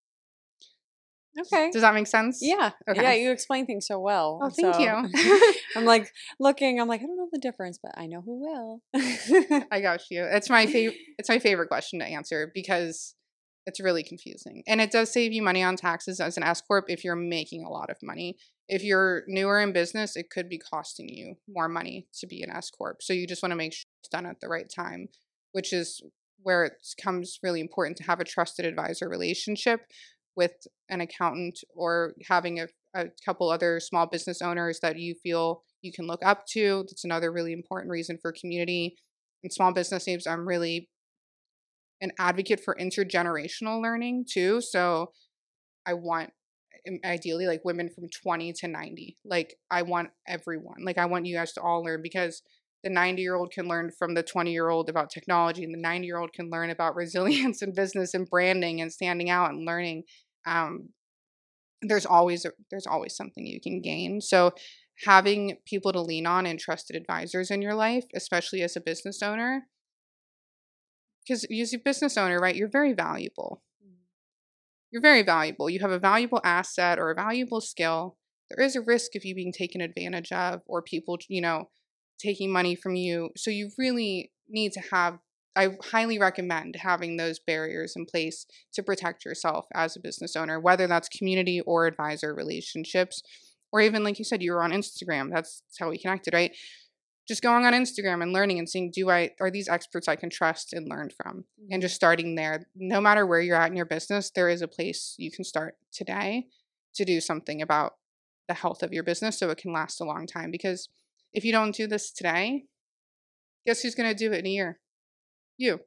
Okay. 1.41 1.71
Does 1.71 1.83
that 1.83 1.95
make 1.95 2.07
sense? 2.07 2.39
Yeah. 2.41 2.71
Okay. 2.89 3.03
Yeah, 3.03 3.13
you 3.15 3.31
explain 3.31 3.67
things 3.67 3.87
so 3.87 3.99
well. 3.99 4.41
Oh, 4.43 4.51
thank 4.51 4.75
so- 4.75 4.81
you. 4.81 5.55
I'm 5.77 5.85
like 5.85 6.13
looking, 6.39 6.81
I'm 6.81 6.89
like, 6.89 7.01
I 7.01 7.07
don't 7.07 7.17
know 7.17 7.29
the 7.33 7.39
difference, 7.39 7.79
but 7.83 7.93
I 7.97 8.07
know 8.07 8.21
who 8.21 8.41
will. 8.41 8.83
I 9.71 9.81
got 9.81 10.03
you. 10.11 10.25
It's 10.25 10.49
my 10.49 10.67
favorite. 10.67 10.99
It's 11.19 11.29
my 11.29 11.39
favorite 11.39 11.69
question 11.69 11.99
to 12.01 12.07
answer 12.07 12.51
because 12.55 13.15
it's 13.67 13.81
really 13.81 14.03
confusing, 14.03 14.63
and 14.67 14.81
it 14.81 14.91
does 14.91 15.13
save 15.13 15.33
you 15.33 15.43
money 15.43 15.63
on 15.63 15.77
taxes 15.77 16.21
as 16.21 16.37
an 16.37 16.43
S 16.43 16.61
corp 16.61 16.85
if 16.89 17.03
you're 17.03 17.17
making 17.17 17.65
a 17.65 17.71
lot 17.71 17.91
of 17.91 17.97
money. 18.03 18.37
If 18.69 18.83
you're 18.83 19.25
newer 19.27 19.61
in 19.61 19.73
business, 19.73 20.17
it 20.17 20.31
could 20.31 20.49
be 20.49 20.59
costing 20.59 21.09
you 21.09 21.37
more 21.49 21.69
money 21.69 22.07
to 22.21 22.27
be 22.27 22.43
an 22.43 22.51
S 22.51 22.71
corp. 22.71 23.03
So 23.03 23.13
you 23.13 23.27
just 23.27 23.43
want 23.43 23.51
to 23.53 23.57
make 23.57 23.73
sure 23.73 23.87
it's 24.01 24.09
done 24.09 24.27
at 24.27 24.41
the 24.41 24.49
right 24.49 24.71
time, 24.75 25.09
which 25.53 25.73
is 25.73 26.03
where 26.43 26.65
it 26.65 26.75
comes 27.03 27.39
really 27.43 27.61
important 27.61 27.97
to 27.97 28.05
have 28.05 28.21
a 28.21 28.25
trusted 28.25 28.65
advisor 28.65 29.09
relationship 29.09 29.81
with 30.37 30.53
an 30.89 31.01
accountant 31.01 31.61
or 31.75 32.15
having 32.29 32.61
a, 32.61 32.67
a 32.95 33.07
couple 33.25 33.51
other 33.51 33.81
small 33.81 34.07
business 34.07 34.43
owners 34.43 34.81
that 34.81 34.99
you 34.99 35.15
feel 35.23 35.63
you 35.83 35.93
can 35.93 36.07
look 36.07 36.25
up 36.25 36.47
to. 36.49 36.85
That's 36.89 37.05
another 37.05 37.33
really 37.33 37.53
important 37.53 37.91
reason 37.91 38.19
for 38.21 38.33
community 38.33 38.97
and 39.43 39.53
small 39.53 39.73
business 39.73 40.05
babes. 40.05 40.27
I'm 40.27 40.47
really 40.47 40.89
an 42.01 42.13
advocate 42.19 42.61
for 42.65 42.77
intergenerational 42.81 43.83
learning 43.83 44.27
too. 44.31 44.61
So 44.61 45.13
I 45.87 45.95
want 45.95 46.31
um, 46.89 46.99
ideally 47.05 47.47
like 47.47 47.65
women 47.65 47.89
from 47.89 48.09
20 48.09 48.53
to 48.55 48.69
90. 48.69 49.17
Like 49.25 49.55
I 49.71 49.83
want 49.83 50.11
everyone. 50.27 50.85
Like 50.85 50.99
I 50.99 51.07
want 51.07 51.27
you 51.27 51.37
guys 51.37 51.53
to 51.53 51.63
all 51.63 51.83
learn 51.85 52.01
because 52.03 52.43
the 52.83 52.91
90 52.91 53.23
year 53.23 53.35
old 53.35 53.51
can 53.51 53.67
learn 53.67 53.91
from 53.99 54.15
the 54.15 54.23
20 54.23 54.53
year 54.53 54.69
old 54.69 54.91
about 54.91 55.11
technology 55.11 55.65
and 55.65 55.75
the 55.75 55.81
90 55.81 56.07
year 56.07 56.19
old 56.19 56.33
can 56.33 56.51
learn 56.51 56.71
about 56.71 56.95
resilience 56.97 57.63
and 57.63 57.75
business 57.75 58.15
and 58.15 58.29
branding 58.29 58.81
and 58.81 58.93
standing 58.93 59.31
out 59.31 59.51
and 59.51 59.67
learning 59.67 60.05
um, 60.47 60.91
there's 61.83 62.07
always 62.07 62.47
there's 62.71 62.87
always 62.87 63.17
something 63.17 63.47
you 63.47 63.61
can 63.61 63.81
gain. 63.81 64.21
So 64.21 64.53
having 65.05 65.57
people 65.67 65.93
to 65.93 66.01
lean 66.01 66.27
on 66.27 66.47
and 66.47 66.59
trusted 66.59 66.97
advisors 66.97 67.51
in 67.51 67.61
your 67.61 67.75
life 67.75 68.05
especially 68.15 68.63
as 68.63 68.77
a 68.77 68.81
business 68.81 69.23
owner 69.23 69.67
because 71.27 71.45
as 71.45 71.73
a 71.73 71.79
business 71.79 72.17
owner 72.17 72.39
right 72.39 72.55
you're 72.55 72.69
very 72.69 72.93
valuable. 72.93 73.63
You're 74.91 75.03
very 75.03 75.23
valuable. 75.23 75.69
You 75.69 75.81
have 75.81 75.91
a 75.91 75.99
valuable 75.99 76.41
asset 76.45 77.01
or 77.01 77.11
a 77.11 77.17
valuable 77.17 77.61
skill. 77.61 78.17
There 78.49 78.65
is 78.65 78.77
a 78.77 78.81
risk 78.81 79.17
of 79.17 79.25
you 79.25 79.35
being 79.35 79.53
taken 79.53 79.81
advantage 79.81 80.31
of 80.31 80.61
or 80.67 80.83
people 80.83 81.19
you 81.29 81.41
know 81.41 81.71
taking 82.21 82.53
money 82.53 82.77
from 82.77 82.95
you. 82.95 83.31
So 83.37 83.51
you 83.51 83.71
really 83.77 84.31
need 84.49 84.73
to 84.73 84.83
have 84.93 85.19
I 85.57 85.77
highly 85.93 86.19
recommend 86.19 86.77
having 86.77 87.17
those 87.17 87.39
barriers 87.39 87.95
in 87.97 88.07
place 88.07 88.47
to 88.73 88.83
protect 88.83 89.25
yourself 89.25 89.67
as 89.75 89.97
a 89.97 90.01
business 90.01 90.35
owner, 90.35 90.59
whether 90.59 90.87
that's 90.87 91.09
community 91.09 91.61
or 91.61 91.87
advisor 91.87 92.35
relationships, 92.35 93.23
or 93.73 93.81
even 93.81 94.05
like 94.05 94.19
you 94.19 94.25
said, 94.25 94.43
you 94.43 94.53
were 94.53 94.63
on 94.63 94.73
Instagram. 94.73 95.31
That's 95.33 95.63
how 95.79 95.91
we 95.91 95.99
connected, 95.99 96.35
right? 96.35 96.53
Just 97.27 97.43
going 97.43 97.65
on 97.65 97.73
Instagram 97.73 98.23
and 98.23 98.33
learning 98.33 98.59
and 98.59 98.69
seeing, 98.69 98.91
do 98.91 99.11
I 99.11 99.31
are 99.41 99.51
these 99.51 99.69
experts 99.69 100.09
I 100.09 100.17
can 100.17 100.29
trust 100.29 100.73
and 100.73 100.89
learn 100.89 101.11
from? 101.11 101.45
And 101.71 101.81
just 101.81 101.95
starting 101.95 102.35
there. 102.35 102.67
No 102.75 103.01
matter 103.01 103.27
where 103.27 103.41
you're 103.41 103.57
at 103.57 103.71
in 103.71 103.77
your 103.77 103.87
business, 103.87 104.31
there 104.35 104.49
is 104.49 104.61
a 104.61 104.69
place 104.69 105.15
you 105.19 105.31
can 105.31 105.45
start 105.45 105.77
today 105.93 106.47
to 106.97 107.05
do 107.05 107.21
something 107.21 107.63
about 107.63 107.95
the 108.47 108.55
health 108.55 108.83
of 108.83 108.93
your 108.93 109.03
business 109.03 109.39
so 109.39 109.51
it 109.51 109.59
can 109.59 109.73
last 109.73 110.01
a 110.01 110.05
long 110.05 110.27
time. 110.27 110.51
Because 110.51 110.89
if 111.33 111.45
you 111.45 111.53
don't 111.53 111.75
do 111.75 111.87
this 111.87 112.11
today, 112.11 112.65
guess 113.67 113.81
who's 113.81 113.95
going 113.95 114.09
to 114.09 114.15
do 114.15 114.33
it 114.33 114.41
in 114.41 114.47
a 114.47 114.51
year? 114.51 114.79
You, 115.57 115.81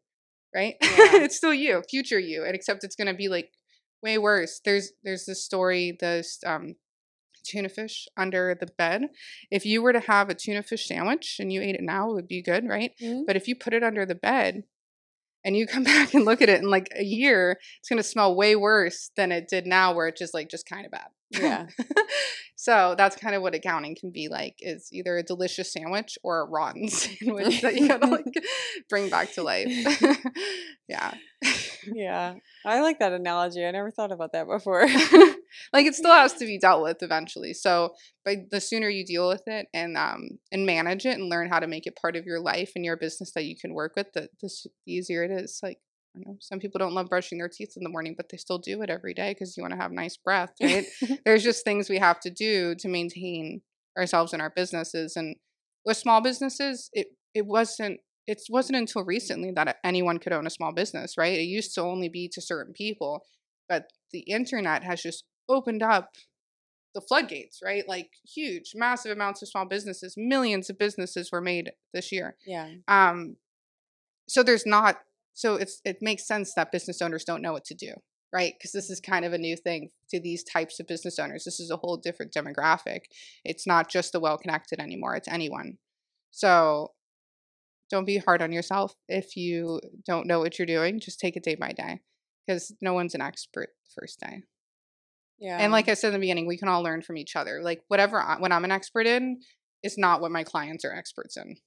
right? 0.55 0.75
Yeah. 0.81 1.23
it's 1.23 1.37
still 1.37 1.53
you, 1.53 1.83
future 1.89 2.19
you, 2.19 2.43
and 2.45 2.55
except 2.55 2.83
it's 2.83 2.95
going 2.95 3.07
to 3.07 3.13
be 3.13 3.29
like 3.29 3.51
way 4.03 4.17
worse. 4.17 4.61
There's 4.63 4.91
there's 5.03 5.25
this 5.25 5.43
story, 5.43 5.97
this 5.99 6.39
um, 6.45 6.75
tuna 7.45 7.69
fish 7.69 8.07
under 8.17 8.55
the 8.59 8.67
bed. 8.77 9.03
If 9.51 9.65
you 9.65 9.81
were 9.81 9.93
to 9.93 9.99
have 10.01 10.29
a 10.29 10.35
tuna 10.35 10.63
fish 10.63 10.87
sandwich 10.87 11.37
and 11.39 11.51
you 11.51 11.61
ate 11.61 11.75
it 11.75 11.83
now, 11.83 12.09
it 12.11 12.13
would 12.13 12.27
be 12.27 12.41
good, 12.41 12.67
right? 12.67 12.91
Mhm. 13.01 13.23
But 13.25 13.35
if 13.35 13.47
you 13.47 13.55
put 13.55 13.73
it 13.73 13.83
under 13.83 14.05
the 14.05 14.15
bed 14.15 14.63
and 15.43 15.55
you 15.55 15.67
come 15.67 15.83
back 15.85 16.13
and 16.13 16.25
look 16.25 16.41
at 16.41 16.49
it 16.49 16.61
in 16.61 16.69
like 16.69 16.89
a 16.95 17.03
year, 17.03 17.57
it's 17.79 17.89
going 17.89 17.97
to 17.97 18.03
smell 18.03 18.35
way 18.35 18.55
worse 18.55 19.11
than 19.15 19.31
it 19.31 19.47
did 19.47 19.65
now, 19.65 19.93
where 19.93 20.07
it's 20.07 20.19
just 20.19 20.33
like 20.33 20.49
just 20.49 20.67
kind 20.67 20.85
of 20.85 20.91
bad. 20.91 21.07
Yeah. 21.29 21.67
so 22.55 22.95
that's 22.97 23.17
kind 23.17 23.35
of 23.35 23.41
what 23.41 23.53
accounting 23.53 23.97
can 23.99 24.11
be 24.11 24.29
like 24.29 24.55
is 24.59 24.89
either 24.93 25.17
a 25.17 25.23
delicious 25.23 25.73
sandwich 25.73 26.17
or 26.23 26.41
a 26.41 26.45
rotten 26.45 26.87
sandwich 26.87 27.61
that 27.61 27.75
you 27.75 27.87
gotta 27.87 28.07
like 28.07 28.33
bring 28.89 29.09
back 29.09 29.33
to 29.33 29.43
life. 29.43 29.67
yeah. 30.87 31.13
yeah. 31.85 32.35
I 32.65 32.81
like 32.81 32.99
that 32.99 33.11
analogy. 33.11 33.65
I 33.65 33.71
never 33.71 33.91
thought 33.91 34.11
about 34.11 34.31
that 34.33 34.47
before. 34.47 34.87
Like 35.73 35.85
it 35.85 35.95
still 35.95 36.11
has 36.11 36.33
to 36.33 36.45
be 36.45 36.59
dealt 36.59 36.83
with 36.83 36.97
eventually. 37.01 37.53
So 37.53 37.93
but 38.25 38.51
the 38.51 38.61
sooner 38.61 38.89
you 38.89 39.05
deal 39.05 39.27
with 39.27 39.43
it 39.47 39.67
and 39.73 39.97
um 39.97 40.39
and 40.51 40.65
manage 40.65 41.05
it 41.05 41.17
and 41.17 41.29
learn 41.29 41.49
how 41.49 41.59
to 41.59 41.67
make 41.67 41.87
it 41.87 41.97
part 41.99 42.15
of 42.15 42.25
your 42.25 42.39
life 42.39 42.71
and 42.75 42.85
your 42.85 42.97
business 42.97 43.31
that 43.33 43.45
you 43.45 43.55
can 43.55 43.73
work 43.73 43.93
with, 43.95 44.11
the, 44.13 44.29
the 44.41 44.49
easier 44.87 45.23
it 45.23 45.31
is. 45.31 45.59
Like 45.63 45.79
I 46.15 46.19
know 46.25 46.37
some 46.39 46.59
people 46.59 46.79
don't 46.79 46.93
love 46.93 47.09
brushing 47.09 47.37
their 47.37 47.49
teeth 47.49 47.73
in 47.77 47.83
the 47.83 47.89
morning, 47.89 48.15
but 48.15 48.29
they 48.29 48.37
still 48.37 48.57
do 48.57 48.81
it 48.81 48.89
every 48.89 49.13
day 49.13 49.31
because 49.31 49.55
you 49.55 49.63
want 49.63 49.73
to 49.73 49.79
have 49.79 49.91
nice 49.91 50.17
breath, 50.17 50.53
right? 50.61 50.85
There's 51.25 51.43
just 51.43 51.63
things 51.63 51.89
we 51.89 51.99
have 51.99 52.19
to 52.21 52.29
do 52.29 52.75
to 52.75 52.87
maintain 52.87 53.61
ourselves 53.97 54.33
and 54.33 54.41
our 54.41 54.51
businesses. 54.55 55.15
And 55.15 55.35
with 55.85 55.97
small 55.97 56.21
businesses, 56.21 56.89
it 56.93 57.07
it 57.33 57.45
wasn't 57.45 57.99
it 58.27 58.41
wasn't 58.49 58.77
until 58.77 59.05
recently 59.05 59.51
that 59.55 59.77
anyone 59.83 60.17
could 60.17 60.33
own 60.33 60.45
a 60.47 60.51
small 60.51 60.73
business, 60.73 61.17
right? 61.17 61.39
It 61.39 61.43
used 61.43 61.73
to 61.75 61.81
only 61.81 62.09
be 62.09 62.29
to 62.33 62.41
certain 62.41 62.73
people, 62.73 63.21
but 63.69 63.85
the 64.11 64.19
internet 64.21 64.83
has 64.83 65.01
just 65.01 65.23
opened 65.49 65.83
up 65.83 66.15
the 66.93 67.01
floodgates, 67.01 67.59
right? 67.63 67.87
Like 67.87 68.09
huge, 68.25 68.71
massive 68.75 69.11
amounts 69.11 69.41
of 69.41 69.49
small 69.49 69.65
businesses, 69.65 70.15
millions 70.17 70.69
of 70.69 70.77
businesses 70.77 71.31
were 71.31 71.41
made 71.41 71.71
this 71.93 72.11
year. 72.11 72.35
yeah. 72.45 72.69
Um, 72.87 73.37
so 74.27 74.43
there's 74.43 74.65
not 74.65 74.97
so 75.33 75.55
it's 75.55 75.79
it 75.85 75.97
makes 76.01 76.27
sense 76.27 76.53
that 76.55 76.71
business 76.71 77.01
owners 77.01 77.23
don't 77.23 77.41
know 77.41 77.53
what 77.53 77.65
to 77.65 77.75
do, 77.75 77.93
right? 78.33 78.53
Because 78.57 78.71
this 78.71 78.89
is 78.89 78.99
kind 78.99 79.23
of 79.23 79.33
a 79.33 79.37
new 79.37 79.55
thing 79.55 79.91
to 80.09 80.19
these 80.19 80.43
types 80.43 80.79
of 80.79 80.87
business 80.87 81.19
owners. 81.19 81.43
This 81.43 81.59
is 81.59 81.69
a 81.69 81.77
whole 81.77 81.97
different 81.97 82.33
demographic. 82.33 83.01
It's 83.45 83.67
not 83.67 83.89
just 83.89 84.11
the 84.11 84.19
well 84.19 84.37
connected 84.37 84.79
anymore. 84.79 85.15
It's 85.15 85.27
anyone. 85.27 85.77
So 86.31 86.93
don't 87.89 88.05
be 88.05 88.17
hard 88.17 88.41
on 88.41 88.51
yourself 88.51 88.95
if 89.07 89.37
you 89.37 89.79
don't 90.05 90.27
know 90.27 90.39
what 90.39 90.57
you're 90.57 90.65
doing. 90.65 90.99
Just 90.99 91.19
take 91.19 91.37
it 91.37 91.43
day 91.43 91.55
by 91.55 91.71
day, 91.71 92.01
because 92.45 92.73
no 92.81 92.93
one's 92.93 93.15
an 93.15 93.21
expert 93.21 93.69
the 93.85 94.01
first 94.01 94.19
day. 94.19 94.41
Yeah. 95.39 95.57
And 95.59 95.71
like 95.71 95.87
I 95.89 95.93
said 95.93 96.07
in 96.09 96.13
the 96.13 96.19
beginning, 96.19 96.47
we 96.47 96.57
can 96.57 96.67
all 96.67 96.83
learn 96.83 97.01
from 97.01 97.17
each 97.17 97.35
other. 97.35 97.61
Like 97.61 97.81
whatever 97.89 98.19
I, 98.21 98.39
what 98.39 98.51
I'm 98.51 98.65
an 98.65 98.71
expert 98.71 99.05
in 99.05 99.39
is 99.83 99.97
not 99.97 100.21
what 100.21 100.31
my 100.31 100.43
clients 100.43 100.83
are 100.83 100.93
experts 100.93 101.37
in, 101.37 101.57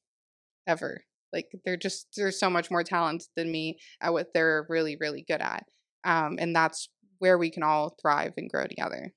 ever. 0.67 1.05
Like 1.33 1.47
they're 1.65 1.77
just 1.77 2.09
they're 2.17 2.33
so 2.33 2.51
much 2.51 2.71
more 2.71 2.83
talented 2.83 3.29
than 3.37 3.53
me 3.53 3.79
at 4.01 4.13
what 4.13 4.29
they're 4.35 4.67
really 4.69 4.97
really 5.01 5.25
good 5.27 5.41
at, 5.41 5.65
um, 6.05 6.37
and 6.41 6.55
that's 6.57 6.89
where 7.21 7.39
we 7.39 7.51
can 7.51 7.63
all 7.63 7.95
thrive 8.03 8.33
and 8.37 8.51
grow 8.51 8.67
together. 8.67 9.13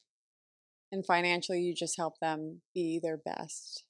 and 0.92 1.06
financially, 1.06 1.62
you 1.62 1.74
just 1.74 1.98
help 1.98 2.20
them 2.22 2.62
be 2.76 3.00
their 3.02 3.18
best. 3.18 3.84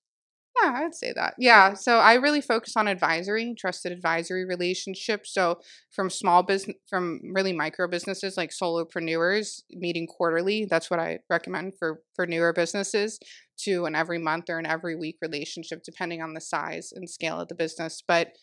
Yeah, 0.62 0.72
I'd 0.86 0.94
say 0.94 1.12
that. 1.16 1.34
Yeah. 1.40 1.74
So 1.74 1.98
I 1.98 2.14
really 2.14 2.40
focus 2.42 2.78
on 2.78 2.88
advisory, 2.88 3.56
trusted 3.58 3.92
advisory 3.92 4.46
relationships. 4.46 5.34
So 5.34 5.60
from 5.92 6.10
small 6.12 6.44
business, 6.44 6.78
from 6.88 7.20
really 7.34 7.54
micro 7.54 7.88
businesses 7.88 8.38
like 8.38 8.52
solopreneurs 8.52 9.62
meeting 9.72 10.06
quarterly, 10.06 10.66
that's 10.70 10.92
what 10.92 11.00
I 11.00 11.20
recommend 11.30 11.74
for 11.80 12.02
for 12.16 12.28
newer 12.28 12.54
businesses 12.54 13.18
to 13.62 13.86
an 13.86 13.96
every 13.96 14.20
month 14.20 14.46
or 14.50 14.60
an 14.60 14.66
every 14.68 14.96
week 14.96 15.18
relationship, 15.22 15.82
depending 15.84 16.22
on 16.22 16.34
the 16.34 16.42
size 16.42 16.92
and 16.94 17.10
scale 17.10 17.40
of 17.40 17.48
the 17.48 17.56
business. 17.56 18.04
But 18.08 18.34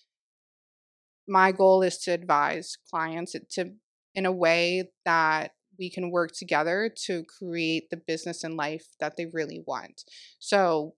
my 1.29 1.53
goal 1.53 1.83
is 1.83 1.99
to 1.99 2.11
advise 2.11 2.77
clients 2.91 3.35
to 3.53 3.71
in 4.15 4.27
a 4.27 4.33
way 4.33 4.91
that 5.05 5.53
we 5.79 5.89
can 5.91 6.11
work 6.11 6.33
together 6.33 6.93
to 7.07 7.25
create 7.39 7.89
the 7.91 7.97
business 7.97 8.43
and 8.45 8.57
life 8.57 8.87
that 8.99 9.17
they 9.17 9.27
really 9.33 9.63
want. 9.67 10.03
So 10.39 10.95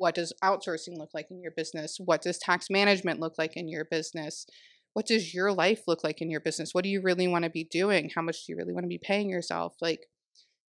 what 0.00 0.16
does 0.16 0.32
outsourcing 0.42 0.98
look 0.98 1.10
like 1.14 1.30
in 1.30 1.40
your 1.40 1.52
business? 1.56 1.98
What 2.02 2.22
does 2.22 2.38
tax 2.38 2.66
management 2.70 3.20
look 3.20 3.34
like 3.38 3.56
in 3.56 3.68
your 3.68 3.84
business? 3.84 4.46
what 4.92 5.06
does 5.06 5.32
your 5.32 5.52
life 5.52 5.82
look 5.86 6.02
like 6.02 6.20
in 6.20 6.30
your 6.30 6.40
business? 6.40 6.74
What 6.74 6.84
do 6.84 6.90
you 6.90 7.00
really 7.00 7.28
want 7.28 7.44
to 7.44 7.50
be 7.50 7.64
doing? 7.64 8.10
How 8.14 8.22
much 8.22 8.44
do 8.44 8.52
you 8.52 8.56
really 8.56 8.72
want 8.72 8.84
to 8.84 8.88
be 8.88 9.00
paying 9.02 9.30
yourself? 9.30 9.76
Like, 9.80 10.06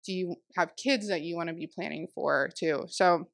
do 0.05 0.13
you 0.13 0.37
have 0.57 0.77
kids 0.77 1.09
that 1.09 1.23
you 1.23 1.37
want 1.37 1.49
to 1.49 1.55
be 1.55 1.67
planning 1.67 2.07
for 2.15 2.49
too? 2.59 2.85
So 2.89 3.29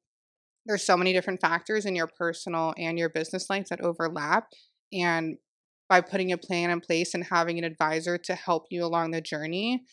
there's 0.65 0.83
so 0.83 0.97
many 0.97 1.13
different 1.13 1.41
factors 1.41 1.85
in 1.85 1.95
your 1.95 2.07
personal 2.07 2.73
and 2.77 2.97
your 2.97 3.09
business 3.09 3.49
life 3.49 3.67
that 3.69 3.81
overlap. 3.81 4.47
And 4.91 5.37
by 5.89 6.01
putting 6.01 6.31
a 6.31 6.37
plan 6.37 6.69
in 6.69 6.81
place 6.81 7.13
and 7.13 7.25
having 7.25 7.57
an 7.57 7.63
advisor 7.63 8.17
to 8.17 8.35
help 8.35 8.65
you 8.69 8.83
along 8.83 9.11
the 9.11 9.21
journey, 9.21 9.83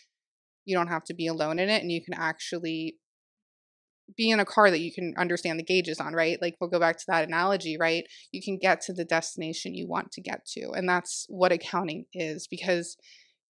you 0.64 0.76
don't 0.76 0.88
have 0.88 1.04
to 1.04 1.14
be 1.14 1.26
alone 1.26 1.58
in 1.58 1.68
it 1.68 1.82
and 1.82 1.90
you 1.90 2.02
can 2.02 2.14
actually 2.14 2.96
be 4.16 4.30
in 4.30 4.40
a 4.40 4.44
car 4.44 4.70
that 4.70 4.80
you 4.80 4.92
can 4.92 5.14
understand 5.18 5.58
the 5.58 5.64
gauges 5.64 6.00
on, 6.00 6.12
right? 6.12 6.40
Like 6.40 6.56
we'll 6.60 6.70
go 6.70 6.80
back 6.80 6.98
to 6.98 7.04
that 7.08 7.26
analogy, 7.26 7.76
right? 7.78 8.04
You 8.32 8.42
can 8.42 8.58
get 8.58 8.80
to 8.82 8.92
the 8.92 9.04
destination 9.04 9.74
you 9.74 9.86
want 9.88 10.12
to 10.12 10.20
get 10.20 10.44
to. 10.56 10.70
And 10.70 10.88
that's 10.88 11.26
what 11.28 11.52
accounting 11.52 12.06
is 12.12 12.46
because 12.48 12.96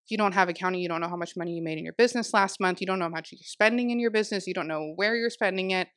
if 0.04 0.10
you 0.10 0.16
don't 0.18 0.34
have 0.34 0.48
accounting, 0.48 0.80
you 0.80 0.88
don't 0.88 1.00
know 1.00 1.08
how 1.08 1.16
much 1.16 1.36
money 1.36 1.52
you 1.52 1.62
made 1.62 1.78
in 1.78 1.84
your 1.84 1.94
business 1.94 2.34
last 2.34 2.60
month, 2.60 2.80
you 2.80 2.86
don't 2.86 2.98
know 2.98 3.04
how 3.06 3.10
much 3.10 3.30
you're 3.32 3.38
spending 3.42 3.90
in 3.90 4.00
your 4.00 4.10
business, 4.10 4.46
you 4.46 4.54
don't 4.54 4.68
know 4.68 4.92
where 4.96 5.14
you're 5.14 5.30
spending 5.30 5.70
it. 5.70 5.88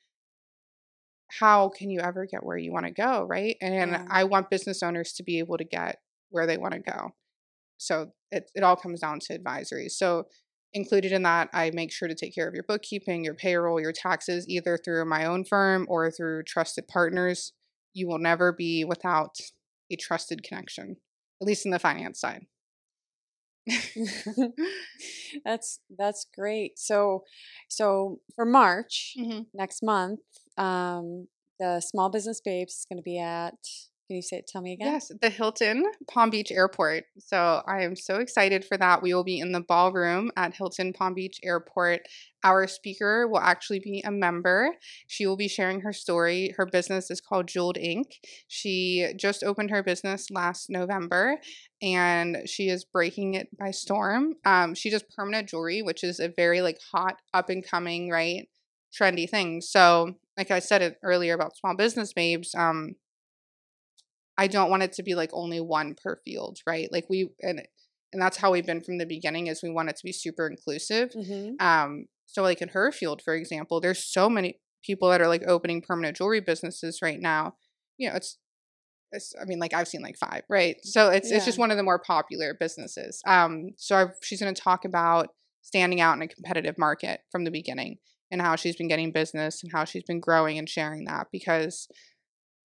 How 1.39 1.69
can 1.69 1.89
you 1.89 1.99
ever 1.99 2.27
get 2.27 2.43
where 2.45 2.57
you 2.57 2.71
want 2.71 2.85
to 2.85 2.91
go, 2.91 3.23
right? 3.23 3.55
And 3.61 3.91
Yeah. 3.91 4.05
I 4.09 4.25
want 4.25 4.49
business 4.51 4.83
owners 4.83 5.13
to 5.13 5.23
be 5.23 5.39
able 5.39 5.57
to 5.57 5.63
get 5.63 5.97
where 6.29 6.45
they 6.45 6.57
want 6.57 6.73
to 6.73 6.79
go. 6.79 7.09
So 7.77 8.11
it, 8.31 8.49
it 8.55 8.63
all 8.63 8.75
comes 8.75 9.01
down 9.01 9.19
to 9.21 9.33
advisory. 9.33 9.89
So 9.89 10.27
included 10.73 11.11
in 11.11 11.23
that, 11.23 11.49
I 11.53 11.71
make 11.71 11.91
sure 11.91 12.07
to 12.07 12.15
take 12.15 12.33
care 12.35 12.47
of 12.47 12.53
your 12.53 12.63
bookkeeping, 12.63 13.23
your 13.23 13.35
payroll, 13.35 13.79
your 13.79 13.93
taxes, 13.93 14.47
either 14.49 14.77
through 14.77 15.05
my 15.05 15.25
own 15.25 15.43
firm 15.45 15.85
or 15.89 16.09
through 16.11 16.43
trusted 16.43 16.87
partners. 16.87 17.53
You 17.93 18.07
will 18.07 18.19
never 18.19 18.51
be 18.51 18.83
without 18.85 19.37
a 19.91 19.95
trusted 19.95 20.43
connection, 20.43 20.97
at 21.41 21.47
least 21.47 21.65
in 21.65 21.71
the 21.71 21.79
finance 21.79 22.19
side. 22.19 22.47
that's 25.45 25.79
that's 25.97 26.25
great. 26.35 26.77
So 26.77 27.23
so 27.69 28.19
for 28.35 28.45
March 28.45 29.17
Mhm. 29.17 29.47
next 29.53 29.83
month, 29.83 30.19
um, 30.57 31.27
the 31.59 31.79
Small 31.79 32.09
Business 32.09 32.41
Babes 32.41 32.73
is 32.79 32.85
going 32.89 32.97
to 32.97 33.03
be 33.03 33.19
at. 33.19 33.55
Can 34.13 34.17
you 34.17 34.21
say 34.21 34.37
it? 34.37 34.47
Tell 34.47 34.61
me 34.61 34.73
again. 34.73 34.93
Yes, 34.93 35.11
the 35.23 35.31
Hilton 35.31 35.85
Palm 36.07 36.29
Beach 36.29 36.51
Airport. 36.51 37.05
So 37.17 37.63
I 37.65 37.81
am 37.81 37.95
so 37.95 38.17
excited 38.17 38.63
for 38.63 38.77
that. 38.77 39.01
We 39.01 39.11
will 39.11 39.23
be 39.23 39.39
in 39.39 39.53
the 39.53 39.59
ballroom 39.59 40.29
at 40.37 40.53
Hilton 40.53 40.93
Palm 40.93 41.15
Beach 41.15 41.39
Airport. 41.43 42.01
Our 42.43 42.67
speaker 42.67 43.27
will 43.27 43.39
actually 43.39 43.79
be 43.79 44.03
a 44.05 44.11
member. 44.11 44.75
She 45.07 45.25
will 45.25 45.35
be 45.35 45.47
sharing 45.47 45.81
her 45.81 45.91
story. 45.91 46.53
Her 46.57 46.67
business 46.67 47.09
is 47.09 47.21
called 47.21 47.47
Jeweled 47.47 47.79
Inc. 47.81 48.03
She 48.47 49.11
just 49.17 49.43
opened 49.43 49.71
her 49.71 49.81
business 49.81 50.29
last 50.29 50.69
November 50.69 51.39
and 51.81 52.37
she 52.45 52.69
is 52.69 52.85
breaking 52.85 53.33
it 53.33 53.47
by 53.57 53.71
storm. 53.71 54.35
Um, 54.45 54.75
she 54.75 54.91
does 54.91 55.01
permanent 55.01 55.49
jewelry, 55.49 55.81
which 55.81 56.03
is 56.03 56.19
a 56.19 56.27
very 56.27 56.61
like 56.61 56.77
hot, 56.91 57.15
up 57.33 57.49
and 57.49 57.65
coming, 57.67 58.11
right? 58.11 58.47
Trendy 58.93 59.27
thing. 59.27 59.61
So, 59.61 60.17
like 60.37 60.51
I 60.51 60.59
said 60.59 60.83
it 60.83 60.99
earlier 61.01 61.33
about 61.33 61.57
small 61.57 61.75
business 61.75 62.13
babes, 62.13 62.53
um, 62.53 62.95
I 64.37 64.47
don't 64.47 64.69
want 64.69 64.83
it 64.83 64.93
to 64.93 65.03
be 65.03 65.15
like 65.15 65.29
only 65.33 65.59
one 65.59 65.95
per 66.01 66.19
field, 66.25 66.59
right? 66.65 66.89
Like 66.91 67.05
we 67.09 67.29
and 67.41 67.61
and 68.11 68.21
that's 68.21 68.37
how 68.37 68.51
we've 68.51 68.65
been 68.65 68.81
from 68.81 68.97
the 68.97 69.05
beginning 69.05 69.47
is 69.47 69.63
we 69.63 69.71
want 69.71 69.89
it 69.89 69.95
to 69.97 70.03
be 70.03 70.11
super 70.11 70.47
inclusive. 70.47 71.11
Mm-hmm. 71.11 71.65
Um 71.65 72.05
so 72.25 72.41
like 72.41 72.61
in 72.61 72.69
her 72.69 72.91
field, 72.91 73.21
for 73.23 73.35
example, 73.35 73.79
there's 73.79 74.03
so 74.03 74.29
many 74.29 74.59
people 74.83 75.09
that 75.09 75.21
are 75.21 75.27
like 75.27 75.43
opening 75.47 75.81
permanent 75.81 76.17
jewelry 76.17 76.41
businesses 76.41 76.99
right 77.01 77.19
now. 77.19 77.55
You 77.97 78.09
know, 78.09 78.15
it's 78.15 78.37
it's, 79.13 79.33
I 79.39 79.45
mean, 79.45 79.59
like 79.59 79.73
I've 79.73 79.87
seen 79.87 80.01
like 80.01 80.17
five, 80.17 80.41
right? 80.49 80.77
So 80.83 81.09
it's 81.09 81.31
it's 81.31 81.45
just 81.45 81.59
one 81.59 81.71
of 81.71 81.77
the 81.77 81.83
more 81.83 81.99
popular 81.99 82.55
businesses. 82.59 83.21
Um, 83.27 83.69
so 83.77 83.95
I, 83.95 84.05
she's 84.23 84.41
going 84.41 84.53
to 84.53 84.61
talk 84.61 84.85
about 84.85 85.29
standing 85.61 86.01
out 86.01 86.15
in 86.15 86.21
a 86.23 86.27
competitive 86.27 86.77
market 86.77 87.21
from 87.31 87.43
the 87.45 87.51
beginning 87.51 87.97
and 88.31 88.41
how 88.41 88.55
she's 88.55 88.75
been 88.75 88.87
getting 88.87 89.11
business 89.11 89.61
and 89.63 89.71
how 89.71 89.85
she's 89.85 90.03
been 90.03 90.19
growing 90.19 90.57
and 90.57 90.67
sharing 90.67 91.05
that 91.05 91.27
because 91.31 91.87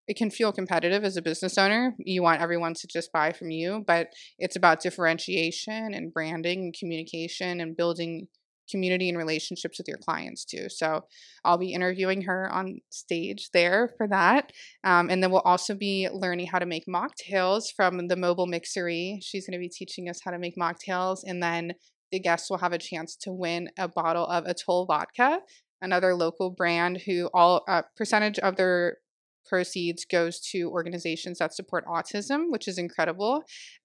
it 0.09 0.17
can 0.17 0.31
feel 0.31 0.53
competitive 0.53 1.05
as 1.05 1.17
a 1.17 1.23
business 1.23 1.59
owner. 1.59 1.95
You 1.99 2.23
want 2.23 2.41
everyone 2.41 2.75
to 2.75 2.87
just 2.87 3.13
buy 3.13 3.33
from 3.33 3.51
you, 3.51 3.85
but 3.87 4.09
it's 4.39 4.57
about 4.57 4.81
differentiation 4.81 5.93
and 5.93 6.13
branding 6.13 6.61
and 6.61 6.75
communication 6.77 7.61
and 7.61 7.77
building 7.77 8.27
community 8.71 9.09
and 9.09 9.19
relationships 9.19 9.79
with 9.79 9.89
your 9.89 9.99
clients 9.99 10.45
too. 10.45 10.69
So 10.69 11.03
I'll 11.45 11.59
be 11.59 11.73
interviewing 11.73 12.23
her 12.23 12.51
on 12.53 12.81
stage 12.91 13.51
there 13.53 13.91
for 13.97 14.09
that. 14.09 14.53
Um, 14.85 15.11
and 15.11 15.23
then 15.23 15.31
we'll 15.31 15.41
also 15.41 15.75
be 15.75 16.09
learning 16.11 16.47
how 16.47 16.59
to 16.59 16.67
make 16.67 16.85
mocktails 16.87 17.65
from 17.75 18.09
the 18.09 18.17
mobile 18.17 18.47
mixery. 18.47 19.19
She's 19.23 19.47
going 19.47 19.59
to 19.59 19.63
be 19.63 19.71
teaching 19.71 20.09
us 20.09 20.21
how 20.25 20.31
to 20.31 20.39
make 20.39 20.57
mocktails. 20.57 21.21
And 21.27 21.43
then 21.43 21.73
the 22.13 22.21
guests 22.21 22.49
will 22.49 22.59
have 22.59 22.73
a 22.73 22.79
chance 22.79 23.17
to 23.23 23.33
win 23.33 23.71
a 23.79 23.89
bottle 23.89 24.27
of 24.27 24.47
Atoll 24.47 24.87
vodka, 24.87 25.41
another 25.83 26.15
local 26.15 26.51
brand 26.51 27.03
who 27.07 27.29
all 27.35 27.63
uh, 27.69 27.83
percentage 27.97 28.39
of 28.39 28.57
their 28.57 28.99
proceeds 29.49 30.05
goes 30.05 30.41
to 30.53 30.71
organizations 30.71 31.39
that 31.39 31.55
support 31.55 31.87
autism, 31.87 32.51
which 32.51 32.69
is 32.69 32.79
incredible. 32.79 33.43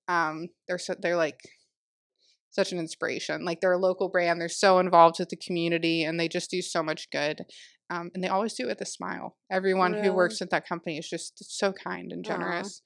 Um, 0.07 0.49
they're 0.67 0.77
so, 0.77 0.95
they're 0.99 1.17
like 1.17 1.39
such 2.51 2.71
an 2.71 2.79
inspiration. 2.79 3.45
Like 3.45 3.61
they're 3.61 3.71
a 3.73 3.77
local 3.77 4.09
brand. 4.09 4.39
They're 4.39 4.49
so 4.49 4.79
involved 4.79 5.17
with 5.19 5.29
the 5.29 5.35
community 5.35 6.03
and 6.03 6.19
they 6.19 6.27
just 6.27 6.51
do 6.51 6.61
so 6.61 6.83
much 6.83 7.09
good. 7.09 7.41
Um, 7.89 8.11
and 8.13 8.23
they 8.23 8.27
always 8.27 8.53
do 8.53 8.63
it 8.63 8.67
with 8.67 8.81
a 8.81 8.85
smile. 8.85 9.35
Everyone 9.51 9.93
who 9.93 10.13
works 10.13 10.41
at 10.41 10.49
that 10.51 10.67
company 10.67 10.97
is 10.97 11.09
just 11.09 11.57
so 11.57 11.73
kind 11.73 12.11
and 12.11 12.23
generous. 12.23 12.81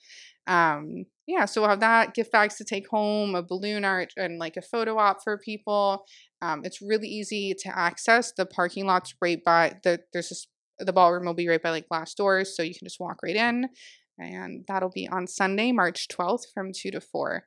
Um, 0.47 1.05
yeah, 1.27 1.45
so 1.45 1.61
we'll 1.61 1.69
have 1.69 1.81
that 1.81 2.13
gift 2.13 2.31
bags 2.31 2.55
to 2.55 2.63
take 2.63 2.87
home, 2.87 3.35
a 3.35 3.43
balloon 3.43 3.83
art, 3.83 4.13
and 4.15 4.39
like 4.39 4.55
a 4.55 4.61
photo 4.61 4.97
op 4.97 5.17
for 5.23 5.37
people. 5.37 6.05
Um, 6.41 6.61
it's 6.63 6.81
really 6.81 7.07
easy 7.07 7.53
to 7.59 7.77
access. 7.77 8.31
The 8.31 8.45
parking 8.45 8.85
lot's 8.85 9.13
right 9.21 9.43
by 9.43 9.75
the 9.83 9.99
there's 10.13 10.29
this 10.29 10.47
the 10.79 10.93
ballroom 10.93 11.25
will 11.25 11.33
be 11.33 11.47
right 11.47 11.61
by 11.61 11.71
like 11.71 11.87
glass 11.87 12.13
doors, 12.13 12.55
so 12.55 12.63
you 12.63 12.73
can 12.73 12.85
just 12.85 12.99
walk 12.99 13.17
right 13.23 13.35
in. 13.35 13.67
And 14.19 14.65
that'll 14.67 14.89
be 14.89 15.07
on 15.07 15.27
Sunday, 15.27 15.71
March 15.71 16.07
12th 16.07 16.45
from 16.53 16.71
2 16.75 16.91
to 16.91 17.01
4 17.01 17.45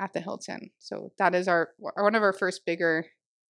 at 0.00 0.12
the 0.12 0.20
Hilton. 0.20 0.70
So 0.78 1.12
that 1.18 1.34
is 1.34 1.48
our 1.48 1.70
one 1.78 2.14
of 2.14 2.22
our 2.22 2.32
first 2.32 2.62
bigger 2.64 3.06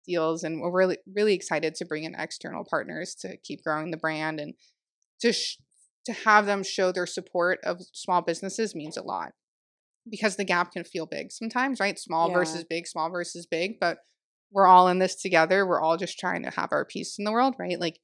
deals, 0.06 0.42
and 0.42 0.60
we're 0.60 0.72
really 0.76 0.98
really 1.14 1.34
excited 1.34 1.74
to 1.76 1.84
bring 1.84 2.04
in 2.04 2.14
external 2.14 2.64
partners 2.68 3.14
to 3.20 3.36
keep 3.44 3.62
growing 3.62 3.90
the 3.90 3.96
brand 3.96 4.40
and 4.40 4.54
to 5.20 5.32
sh- 5.32 5.58
to 6.06 6.12
have 6.12 6.46
them 6.46 6.62
show 6.64 6.90
their 6.90 7.06
support 7.06 7.60
of 7.64 7.80
small 7.92 8.22
businesses 8.22 8.74
means 8.74 8.96
a 8.96 9.02
lot 9.02 9.32
because 10.10 10.34
the 10.36 10.44
gap 10.44 10.72
can 10.72 10.82
feel 10.82 11.06
big 11.06 11.30
sometimes, 11.30 11.78
right? 11.78 11.98
Small 11.98 12.28
Yeah. 12.28 12.34
versus 12.34 12.64
big, 12.64 12.86
small 12.88 13.08
versus 13.10 13.46
big, 13.46 13.78
but 13.78 13.98
we're 14.50 14.66
all 14.66 14.88
in 14.88 14.98
this 14.98 15.14
together. 15.14 15.64
We're 15.66 15.80
all 15.80 15.96
just 15.96 16.18
trying 16.18 16.42
to 16.42 16.50
have 16.50 16.72
our 16.72 16.84
piece 16.84 17.18
in 17.18 17.24
the 17.24 17.30
world, 17.32 17.54
right? 17.58 17.78
Like 17.78 18.00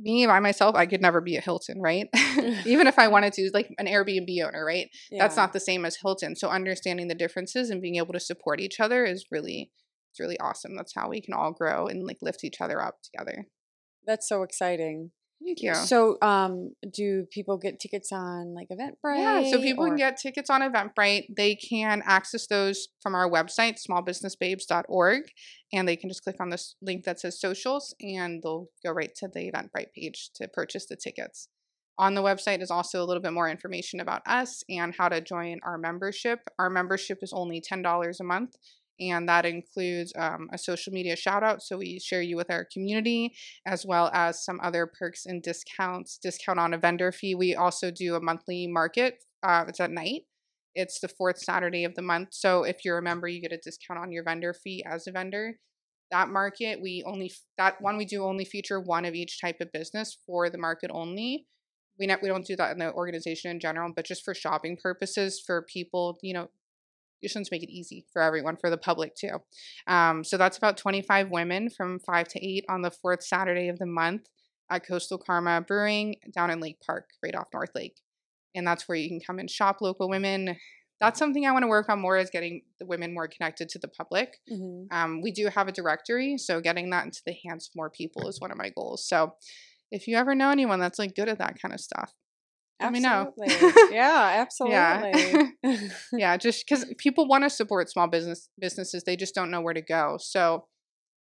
me 0.00 0.26
by 0.26 0.40
myself, 0.40 0.74
I 0.74 0.86
could 0.86 1.02
never 1.02 1.20
be 1.20 1.36
a 1.36 1.40
Hilton, 1.40 1.80
right? 1.80 2.08
Even 2.66 2.86
if 2.86 2.98
I 2.98 3.08
wanted 3.08 3.32
to, 3.34 3.50
like 3.52 3.74
an 3.78 3.86
Airbnb 3.86 4.44
owner, 4.44 4.64
right? 4.64 4.88
That's 5.12 5.36
not 5.36 5.52
the 5.52 5.60
same 5.60 5.84
as 5.84 5.96
Hilton. 5.96 6.36
So 6.36 6.48
understanding 6.48 7.08
the 7.08 7.14
differences 7.14 7.70
and 7.70 7.82
being 7.82 7.96
able 7.96 8.12
to 8.12 8.20
support 8.20 8.60
each 8.60 8.80
other 8.80 9.04
is 9.04 9.26
really 9.30 9.70
it's 10.10 10.20
really 10.20 10.38
awesome. 10.40 10.74
That's 10.74 10.94
how 10.94 11.08
we 11.08 11.20
can 11.20 11.34
all 11.34 11.52
grow 11.52 11.86
and 11.86 12.04
like 12.04 12.18
lift 12.20 12.42
each 12.44 12.60
other 12.60 12.82
up 12.82 12.96
together. 13.02 13.46
That's 14.06 14.28
so 14.28 14.42
exciting. 14.42 15.12
Thank 15.42 15.62
you. 15.62 15.74
So, 15.74 16.18
um, 16.20 16.74
do 16.92 17.26
people 17.30 17.56
get 17.56 17.80
tickets 17.80 18.12
on 18.12 18.54
like 18.54 18.68
Eventbrite? 18.68 19.18
Yeah, 19.18 19.50
so 19.50 19.60
people 19.60 19.84
or- 19.84 19.88
can 19.88 19.96
get 19.96 20.18
tickets 20.18 20.50
on 20.50 20.60
Eventbrite. 20.60 21.34
They 21.34 21.54
can 21.54 22.02
access 22.04 22.46
those 22.46 22.88
from 23.02 23.14
our 23.14 23.28
website, 23.28 23.78
smallbusinessbabes.org, 23.88 25.22
and 25.72 25.88
they 25.88 25.96
can 25.96 26.10
just 26.10 26.22
click 26.22 26.36
on 26.40 26.50
this 26.50 26.76
link 26.82 27.04
that 27.04 27.20
says 27.20 27.40
socials 27.40 27.94
and 28.00 28.42
they'll 28.42 28.68
go 28.84 28.92
right 28.92 29.14
to 29.16 29.28
the 29.28 29.50
Eventbrite 29.50 29.92
page 29.96 30.30
to 30.34 30.46
purchase 30.48 30.86
the 30.86 30.96
tickets. 30.96 31.48
On 31.98 32.14
the 32.14 32.22
website 32.22 32.62
is 32.62 32.70
also 32.70 33.02
a 33.02 33.04
little 33.04 33.22
bit 33.22 33.34
more 33.34 33.48
information 33.48 34.00
about 34.00 34.22
us 34.26 34.62
and 34.70 34.94
how 34.96 35.10
to 35.10 35.20
join 35.20 35.58
our 35.62 35.76
membership. 35.76 36.40
Our 36.58 36.70
membership 36.70 37.18
is 37.20 37.30
only 37.30 37.60
$10 37.60 38.20
a 38.20 38.24
month, 38.24 38.56
and 39.00 39.28
that 39.28 39.46
includes 39.46 40.12
um, 40.16 40.48
a 40.52 40.58
social 40.58 40.92
media 40.92 41.16
shout 41.16 41.42
out. 41.42 41.62
So 41.62 41.78
we 41.78 41.98
share 41.98 42.22
you 42.22 42.36
with 42.36 42.50
our 42.50 42.66
community, 42.70 43.32
as 43.66 43.86
well 43.86 44.10
as 44.12 44.44
some 44.44 44.60
other 44.62 44.86
perks 44.86 45.24
and 45.26 45.42
discounts, 45.42 46.18
discount 46.22 46.58
on 46.58 46.74
a 46.74 46.78
vendor 46.78 47.10
fee. 47.10 47.34
We 47.34 47.54
also 47.54 47.90
do 47.90 48.14
a 48.14 48.20
monthly 48.20 48.66
market. 48.66 49.14
Uh, 49.42 49.64
it's 49.68 49.80
at 49.80 49.90
night. 49.90 50.22
It's 50.74 51.00
the 51.00 51.08
fourth 51.08 51.38
Saturday 51.38 51.84
of 51.84 51.94
the 51.94 52.02
month. 52.02 52.28
So 52.32 52.62
if 52.62 52.84
you're 52.84 52.98
a 52.98 53.02
member, 53.02 53.26
you 53.26 53.40
get 53.40 53.52
a 53.52 53.58
discount 53.58 53.98
on 53.98 54.12
your 54.12 54.22
vendor 54.22 54.54
fee 54.54 54.84
as 54.86 55.06
a 55.06 55.12
vendor. 55.12 55.54
That 56.10 56.28
market, 56.28 56.80
we 56.82 57.02
only 57.06 57.32
that 57.56 57.80
one 57.80 57.96
we 57.96 58.04
do 58.04 58.24
only 58.24 58.44
feature 58.44 58.80
one 58.80 59.04
of 59.04 59.14
each 59.14 59.40
type 59.40 59.56
of 59.60 59.72
business 59.72 60.18
for 60.26 60.50
the 60.50 60.58
market 60.58 60.90
only. 60.92 61.46
We 61.98 62.06
not, 62.06 62.22
we 62.22 62.28
don't 62.28 62.46
do 62.46 62.56
that 62.56 62.72
in 62.72 62.78
the 62.78 62.92
organization 62.92 63.50
in 63.50 63.60
general, 63.60 63.92
but 63.94 64.06
just 64.06 64.24
for 64.24 64.34
shopping 64.34 64.78
purposes 64.82 65.42
for 65.44 65.66
people, 65.72 66.18
you 66.22 66.34
know, 66.34 66.48
just 67.22 67.34
want 67.36 67.46
to 67.46 67.54
make 67.54 67.62
it 67.62 67.70
easy 67.70 68.04
for 68.12 68.22
everyone, 68.22 68.56
for 68.56 68.70
the 68.70 68.78
public 68.78 69.14
too. 69.14 69.38
Um, 69.86 70.24
so 70.24 70.36
that's 70.36 70.58
about 70.58 70.76
25 70.76 71.30
women 71.30 71.70
from 71.70 71.98
5 72.00 72.28
to 72.28 72.46
8 72.46 72.64
on 72.68 72.82
the 72.82 72.90
fourth 72.90 73.22
Saturday 73.22 73.68
of 73.68 73.78
the 73.78 73.86
month 73.86 74.28
at 74.70 74.86
Coastal 74.86 75.18
Karma 75.18 75.60
Brewing 75.60 76.16
down 76.32 76.50
in 76.50 76.60
Lake 76.60 76.78
Park, 76.86 77.10
right 77.22 77.34
off 77.34 77.48
North 77.52 77.72
Lake. 77.74 77.96
and 78.54 78.66
that's 78.66 78.88
where 78.88 78.96
you 78.96 79.08
can 79.08 79.20
come 79.20 79.38
and 79.38 79.50
shop 79.50 79.80
local 79.80 80.08
women. 80.08 80.56
That's 81.00 81.18
something 81.18 81.46
I 81.46 81.52
want 81.52 81.62
to 81.62 81.68
work 81.68 81.88
on 81.88 82.00
more 82.00 82.18
is 82.18 82.30
getting 82.30 82.62
the 82.78 82.84
women 82.86 83.14
more 83.14 83.26
connected 83.26 83.68
to 83.70 83.78
the 83.78 83.88
public. 83.88 84.38
Mm-hmm. 84.52 84.94
Um, 84.94 85.22
we 85.22 85.32
do 85.32 85.48
have 85.48 85.66
a 85.68 85.72
directory, 85.72 86.36
so 86.36 86.60
getting 86.60 86.90
that 86.90 87.04
into 87.04 87.22
the 87.24 87.34
hands 87.46 87.68
of 87.68 87.76
more 87.76 87.90
people 87.90 88.28
is 88.28 88.40
one 88.40 88.50
of 88.50 88.58
my 88.58 88.70
goals. 88.70 89.06
So 89.08 89.34
if 89.90 90.06
you 90.06 90.16
ever 90.16 90.34
know 90.34 90.50
anyone 90.50 90.78
that's 90.78 90.98
like 90.98 91.14
good 91.14 91.28
at 91.28 91.38
that 91.38 91.60
kind 91.60 91.72
of 91.72 91.80
stuff, 91.80 92.12
let 92.80 92.92
me 92.92 93.00
know. 93.00 93.32
Yeah, 93.90 94.36
absolutely. 94.40 94.74
Yeah. 95.62 95.76
yeah, 96.12 96.36
just 96.36 96.64
because 96.66 96.84
people 96.98 97.26
want 97.26 97.44
to 97.44 97.50
support 97.50 97.90
small 97.90 98.08
business 98.08 98.48
businesses, 98.58 99.04
they 99.04 99.16
just 99.16 99.34
don't 99.34 99.50
know 99.50 99.60
where 99.60 99.74
to 99.74 99.82
go. 99.82 100.16
So 100.20 100.66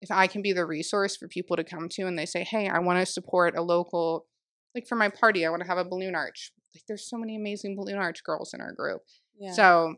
if 0.00 0.10
I 0.10 0.26
can 0.26 0.42
be 0.42 0.52
the 0.52 0.66
resource 0.66 1.16
for 1.16 1.28
people 1.28 1.56
to 1.56 1.64
come 1.64 1.88
to 1.90 2.02
and 2.02 2.18
they 2.18 2.26
say, 2.26 2.44
hey, 2.44 2.68
I 2.68 2.78
want 2.78 3.00
to 3.00 3.06
support 3.06 3.56
a 3.56 3.62
local, 3.62 4.26
like 4.74 4.86
for 4.86 4.96
my 4.96 5.08
party, 5.08 5.44
I 5.44 5.50
want 5.50 5.62
to 5.62 5.68
have 5.68 5.78
a 5.78 5.84
balloon 5.84 6.14
arch. 6.14 6.52
Like 6.74 6.84
there's 6.86 7.08
so 7.08 7.16
many 7.16 7.36
amazing 7.36 7.76
balloon 7.76 7.98
arch 7.98 8.22
girls 8.24 8.52
in 8.54 8.60
our 8.60 8.72
group. 8.72 9.00
yeah. 9.38 9.52
So 9.52 9.94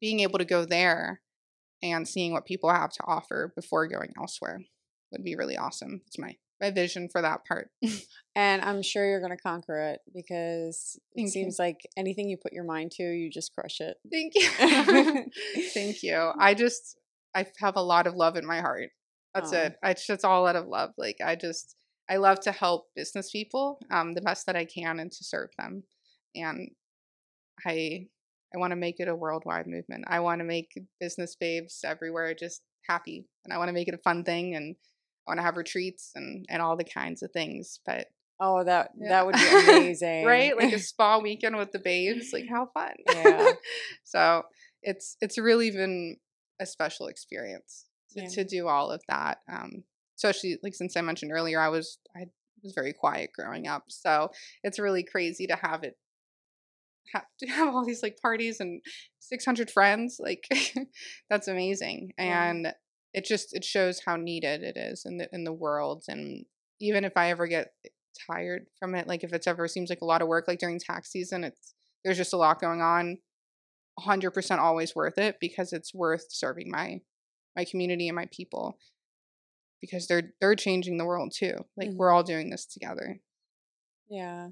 being 0.00 0.20
able 0.20 0.38
to 0.38 0.44
go 0.44 0.64
there 0.64 1.20
and 1.82 2.08
seeing 2.08 2.32
what 2.32 2.46
people 2.46 2.70
have 2.70 2.90
to 2.92 3.04
offer 3.06 3.52
before 3.54 3.86
going 3.86 4.12
elsewhere 4.18 4.60
would 5.10 5.24
be 5.24 5.36
really 5.36 5.56
awesome. 5.56 6.02
It's 6.06 6.18
my 6.18 6.36
my 6.62 6.70
vision 6.70 7.08
for 7.10 7.20
that 7.20 7.44
part. 7.44 7.70
and 8.36 8.62
I'm 8.62 8.82
sure 8.82 9.04
you're 9.04 9.20
going 9.20 9.36
to 9.36 9.42
conquer 9.42 9.76
it 9.90 10.00
because 10.14 10.98
it 11.10 11.16
Thank 11.16 11.26
you. 11.26 11.32
seems 11.32 11.58
like 11.58 11.80
anything 11.96 12.28
you 12.28 12.38
put 12.40 12.52
your 12.52 12.64
mind 12.64 12.92
to, 12.92 13.02
you 13.02 13.30
just 13.30 13.52
crush 13.54 13.80
it. 13.80 13.96
Thank 14.10 14.34
you. 14.36 15.26
Thank 15.74 16.02
you. 16.02 16.32
I 16.38 16.54
just 16.54 16.96
I 17.34 17.46
have 17.58 17.76
a 17.76 17.82
lot 17.82 18.06
of 18.06 18.14
love 18.14 18.36
in 18.36 18.46
my 18.46 18.60
heart. 18.60 18.90
That's 19.34 19.52
it. 19.52 19.76
I 19.82 19.94
just 19.94 20.08
it's 20.10 20.24
all 20.24 20.46
out 20.46 20.56
of 20.56 20.66
love. 20.66 20.90
Like 20.96 21.16
I 21.24 21.36
just 21.36 21.74
I 22.08 22.16
love 22.16 22.40
to 22.40 22.52
help 22.52 22.86
business 22.94 23.30
people 23.30 23.78
um 23.90 24.12
the 24.12 24.20
best 24.20 24.46
that 24.46 24.56
I 24.56 24.66
can 24.66 25.00
and 25.00 25.10
to 25.10 25.24
serve 25.24 25.48
them. 25.58 25.82
And 26.34 26.70
I 27.66 28.06
I 28.54 28.58
want 28.58 28.72
to 28.72 28.76
make 28.76 29.00
it 29.00 29.08
a 29.08 29.16
worldwide 29.16 29.66
movement. 29.66 30.04
I 30.06 30.20
want 30.20 30.40
to 30.40 30.44
make 30.44 30.70
business 31.00 31.34
babes 31.34 31.80
everywhere 31.84 32.34
just 32.34 32.62
happy. 32.86 33.26
And 33.44 33.52
I 33.52 33.58
want 33.58 33.68
to 33.68 33.72
make 33.72 33.88
it 33.88 33.94
a 33.94 33.98
fun 33.98 34.22
thing 34.22 34.54
and 34.54 34.76
I 35.26 35.30
want 35.30 35.38
to 35.38 35.44
have 35.44 35.56
retreats 35.56 36.12
and 36.14 36.44
and 36.48 36.60
all 36.62 36.76
the 36.76 36.84
kinds 36.84 37.22
of 37.22 37.30
things. 37.32 37.80
But 37.86 38.06
Oh, 38.40 38.64
that 38.64 38.90
Yeah. 38.98 39.08
that 39.10 39.26
would 39.26 39.34
be 39.36 39.48
amazing. 39.70 40.24
right? 40.26 40.56
Like 40.56 40.72
a 40.72 40.78
spa 40.78 41.18
weekend 41.18 41.56
with 41.56 41.70
the 41.72 41.78
babes. 41.78 42.32
Like 42.32 42.46
how 42.50 42.66
fun. 42.74 42.94
Yeah. 43.12 43.52
so 44.04 44.42
it's 44.82 45.16
it's 45.20 45.38
really 45.38 45.70
been 45.70 46.16
a 46.60 46.66
special 46.66 47.06
experience 47.06 47.86
to, 48.12 48.22
Yeah. 48.22 48.28
to 48.28 48.44
do 48.44 48.68
all 48.68 48.90
of 48.90 49.02
that. 49.08 49.38
Um, 49.48 49.84
especially 50.16 50.58
like 50.62 50.74
since 50.74 50.96
I 50.96 51.00
mentioned 51.02 51.32
earlier, 51.32 51.60
I 51.60 51.68
was 51.68 51.98
I 52.16 52.26
was 52.64 52.72
very 52.74 52.92
quiet 52.92 53.30
growing 53.36 53.66
up. 53.68 53.84
So 53.88 54.30
it's 54.64 54.78
really 54.78 55.02
crazy 55.04 55.46
to 55.46 55.54
have 55.56 55.84
it 55.84 55.96
have 57.12 57.24
to 57.40 57.46
have 57.46 57.74
all 57.74 57.84
these 57.84 58.02
like 58.02 58.16
parties 58.22 58.58
and 58.60 58.80
600 59.18 59.70
friends 59.70 60.18
like 60.20 60.46
that's 61.30 61.48
amazing 61.48 62.12
Yeah. 62.18 62.48
and 62.50 62.72
it 63.14 63.24
just 63.24 63.54
it 63.54 63.64
shows 63.64 64.00
how 64.04 64.16
needed 64.16 64.62
it 64.62 64.76
is 64.76 65.04
in 65.04 65.18
the 65.18 65.28
in 65.32 65.44
the 65.44 65.52
world 65.52 66.04
and 66.08 66.44
even 66.80 67.04
if 67.04 67.12
i 67.16 67.30
ever 67.30 67.46
get 67.46 67.72
tired 68.26 68.66
from 68.78 68.94
it 68.94 69.06
like 69.06 69.24
if 69.24 69.32
it's 69.32 69.46
ever 69.46 69.66
seems 69.66 69.90
like 69.90 70.02
a 70.02 70.06
lot 70.06 70.22
of 70.22 70.28
work 70.28 70.46
like 70.46 70.58
during 70.58 70.78
tax 70.78 71.10
season 71.10 71.44
it's 71.44 71.74
there's 72.04 72.16
just 72.16 72.32
a 72.32 72.36
lot 72.36 72.60
going 72.60 72.80
on 72.80 73.18
100% 74.00 74.58
always 74.58 74.96
worth 74.96 75.18
it 75.18 75.36
because 75.38 75.72
it's 75.72 75.94
worth 75.94 76.26
serving 76.30 76.70
my 76.70 77.00
my 77.54 77.64
community 77.64 78.08
and 78.08 78.16
my 78.16 78.26
people 78.32 78.78
because 79.80 80.06
they're 80.06 80.32
they're 80.40 80.54
changing 80.54 80.96
the 80.96 81.04
world 81.04 81.32
too 81.34 81.54
like 81.76 81.88
mm-hmm. 81.88 81.98
we're 81.98 82.10
all 82.10 82.22
doing 82.22 82.50
this 82.50 82.66
together 82.66 83.20
Yeah. 84.12 84.48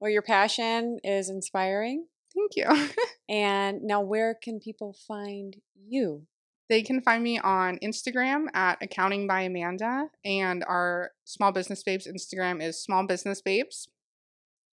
Well, 0.00 0.10
your 0.10 0.22
passion 0.22 0.98
is 1.04 1.30
inspiring. 1.30 2.06
thank 2.34 2.56
you 2.56 2.88
And 3.28 3.82
now, 3.82 4.02
where 4.02 4.34
can 4.34 4.60
people 4.60 4.94
find 5.08 5.56
you? 5.74 6.26
They 6.70 6.82
can 6.82 7.02
find 7.02 7.22
me 7.22 7.38
on 7.38 7.78
Instagram 7.82 8.46
at 8.54 8.78
Accounting 8.80 9.26
by 9.26 9.42
Amanda, 9.42 10.08
and 10.24 10.64
our 10.66 11.10
Small 11.24 11.52
Business 11.52 11.82
Babes 11.82 12.08
Instagram 12.08 12.62
is 12.62 12.82
Small 12.82 13.06
Business 13.06 13.42
Babes. 13.42 13.88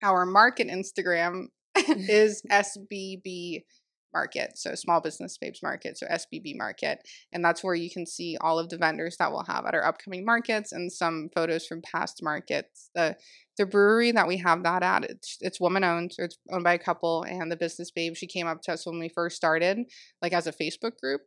Our 0.02 0.26
market 0.26 0.68
Instagram 0.68 1.46
is 1.76 2.42
SBB 2.50 3.64
Market, 4.12 4.58
so 4.58 4.74
Small 4.74 5.00
Business 5.00 5.38
Babes 5.38 5.62
Market, 5.62 5.96
so 5.96 6.06
SBB 6.06 6.56
Market, 6.56 6.98
and 7.32 7.42
that's 7.42 7.64
where 7.64 7.74
you 7.74 7.90
can 7.90 8.04
see 8.04 8.36
all 8.38 8.58
of 8.58 8.68
the 8.68 8.76
vendors 8.76 9.16
that 9.18 9.30
we'll 9.30 9.44
have 9.44 9.64
at 9.64 9.74
our 9.74 9.84
upcoming 9.84 10.26
markets 10.26 10.72
and 10.72 10.92
some 10.92 11.30
photos 11.34 11.66
from 11.66 11.80
past 11.80 12.20
markets. 12.22 12.90
The 12.94 13.16
the 13.56 13.66
brewery 13.66 14.12
that 14.12 14.28
we 14.28 14.36
have 14.36 14.62
that 14.62 14.84
at 14.84 15.04
it's, 15.04 15.36
it's 15.40 15.60
woman 15.60 15.82
owned 15.82 16.12
so 16.12 16.22
it's 16.22 16.38
owned 16.52 16.62
by 16.62 16.74
a 16.74 16.78
couple 16.78 17.24
and 17.24 17.50
the 17.50 17.56
business 17.56 17.90
babe 17.90 18.14
she 18.14 18.28
came 18.28 18.46
up 18.46 18.62
to 18.62 18.72
us 18.72 18.86
when 18.86 19.00
we 19.00 19.08
first 19.08 19.34
started 19.34 19.78
like 20.22 20.32
as 20.32 20.46
a 20.46 20.52
facebook 20.52 20.92
group 21.02 21.22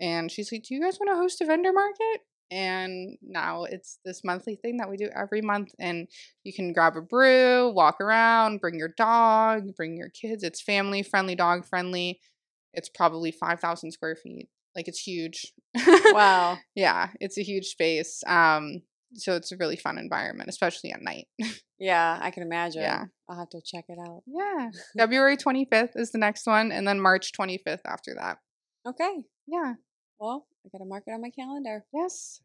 and 0.00 0.30
she's 0.30 0.52
like, 0.52 0.62
Do 0.64 0.74
you 0.74 0.82
guys 0.82 0.98
want 1.00 1.10
to 1.10 1.16
host 1.16 1.40
a 1.40 1.46
vendor 1.46 1.72
market? 1.72 2.20
And 2.50 3.18
now 3.22 3.64
it's 3.64 3.98
this 4.04 4.22
monthly 4.22 4.54
thing 4.54 4.76
that 4.76 4.88
we 4.88 4.96
do 4.96 5.08
every 5.16 5.40
month. 5.42 5.70
And 5.80 6.06
you 6.44 6.52
can 6.52 6.72
grab 6.72 6.96
a 6.96 7.00
brew, 7.02 7.70
walk 7.70 8.00
around, 8.00 8.60
bring 8.60 8.78
your 8.78 8.92
dog, 8.96 9.74
bring 9.76 9.96
your 9.96 10.10
kids. 10.10 10.44
It's 10.44 10.62
family 10.62 11.02
friendly, 11.02 11.34
dog 11.34 11.66
friendly. 11.66 12.20
It's 12.72 12.88
probably 12.88 13.32
5,000 13.32 13.90
square 13.90 14.14
feet. 14.14 14.48
Like 14.76 14.86
it's 14.86 15.00
huge. 15.00 15.52
Wow. 16.12 16.58
yeah, 16.76 17.08
it's 17.20 17.36
a 17.38 17.42
huge 17.42 17.66
space. 17.66 18.22
Um, 18.28 18.82
so 19.14 19.34
it's 19.34 19.50
a 19.50 19.56
really 19.56 19.76
fun 19.76 19.98
environment, 19.98 20.48
especially 20.48 20.92
at 20.92 21.02
night. 21.02 21.26
Yeah, 21.78 22.18
I 22.22 22.30
can 22.30 22.42
imagine. 22.42 22.80
Yeah. 22.80 23.04
I'll 23.28 23.38
have 23.38 23.50
to 23.50 23.60
check 23.62 23.84
it 23.90 23.98
out. 23.98 24.22
yeah. 24.26 24.70
February 24.96 25.36
25th 25.36 25.90
is 25.96 26.10
the 26.10 26.16
next 26.16 26.46
one, 26.46 26.72
and 26.72 26.88
then 26.88 26.98
March 27.00 27.32
25th 27.38 27.82
after 27.84 28.14
that. 28.14 28.38
Okay. 28.88 29.24
Yeah. 29.46 29.74
Well, 30.18 30.46
I 30.64 30.68
got 30.70 30.78
to 30.78 30.88
mark 30.88 31.04
it 31.06 31.12
on 31.12 31.20
my 31.20 31.30
calendar. 31.30 31.84
Yes. 31.92 32.40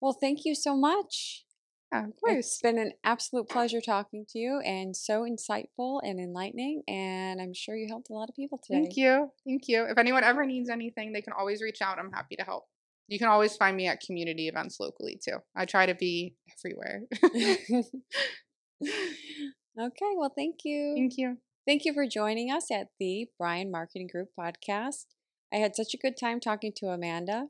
Well, 0.00 0.12
thank 0.12 0.40
you 0.44 0.54
so 0.54 0.76
much. 0.76 1.44
Yeah, 1.92 2.04
of 2.04 2.10
It's 2.10 2.20
course. 2.20 2.58
been 2.62 2.78
an 2.78 2.92
absolute 3.02 3.48
pleasure 3.48 3.80
talking 3.80 4.24
to 4.30 4.38
you 4.38 4.60
and 4.64 4.94
so 4.96 5.22
insightful 5.24 6.00
and 6.04 6.20
enlightening. 6.20 6.82
And 6.86 7.40
I'm 7.40 7.52
sure 7.54 7.74
you 7.76 7.88
helped 7.88 8.10
a 8.10 8.12
lot 8.12 8.28
of 8.28 8.36
people 8.36 8.60
today. 8.64 8.82
Thank 8.82 8.96
you. 8.96 9.30
Thank 9.46 9.62
you. 9.66 9.84
If 9.84 9.98
anyone 9.98 10.22
ever 10.22 10.46
needs 10.46 10.70
anything, 10.70 11.12
they 11.12 11.22
can 11.22 11.32
always 11.36 11.60
reach 11.62 11.82
out. 11.82 11.98
I'm 11.98 12.12
happy 12.12 12.36
to 12.36 12.44
help. 12.44 12.64
You 13.08 13.18
can 13.18 13.26
always 13.28 13.56
find 13.56 13.76
me 13.76 13.88
at 13.88 14.00
community 14.00 14.46
events 14.46 14.78
locally 14.78 15.18
too. 15.24 15.38
I 15.56 15.64
try 15.64 15.86
to 15.86 15.94
be 15.96 16.36
everywhere. 16.64 17.02
okay. 18.82 20.12
Well, 20.16 20.32
thank 20.36 20.58
you. 20.64 20.94
Thank 20.96 21.14
you. 21.16 21.38
Thank 21.66 21.84
you 21.84 21.92
for 21.92 22.06
joining 22.06 22.52
us 22.52 22.70
at 22.70 22.88
the 23.00 23.26
Brian 23.38 23.70
Marketing 23.70 24.08
Group 24.10 24.28
podcast. 24.38 25.06
I 25.52 25.56
had 25.56 25.74
such 25.74 25.94
a 25.94 25.98
good 25.98 26.16
time 26.16 26.38
talking 26.40 26.72
to 26.76 26.86
Amanda. 26.86 27.48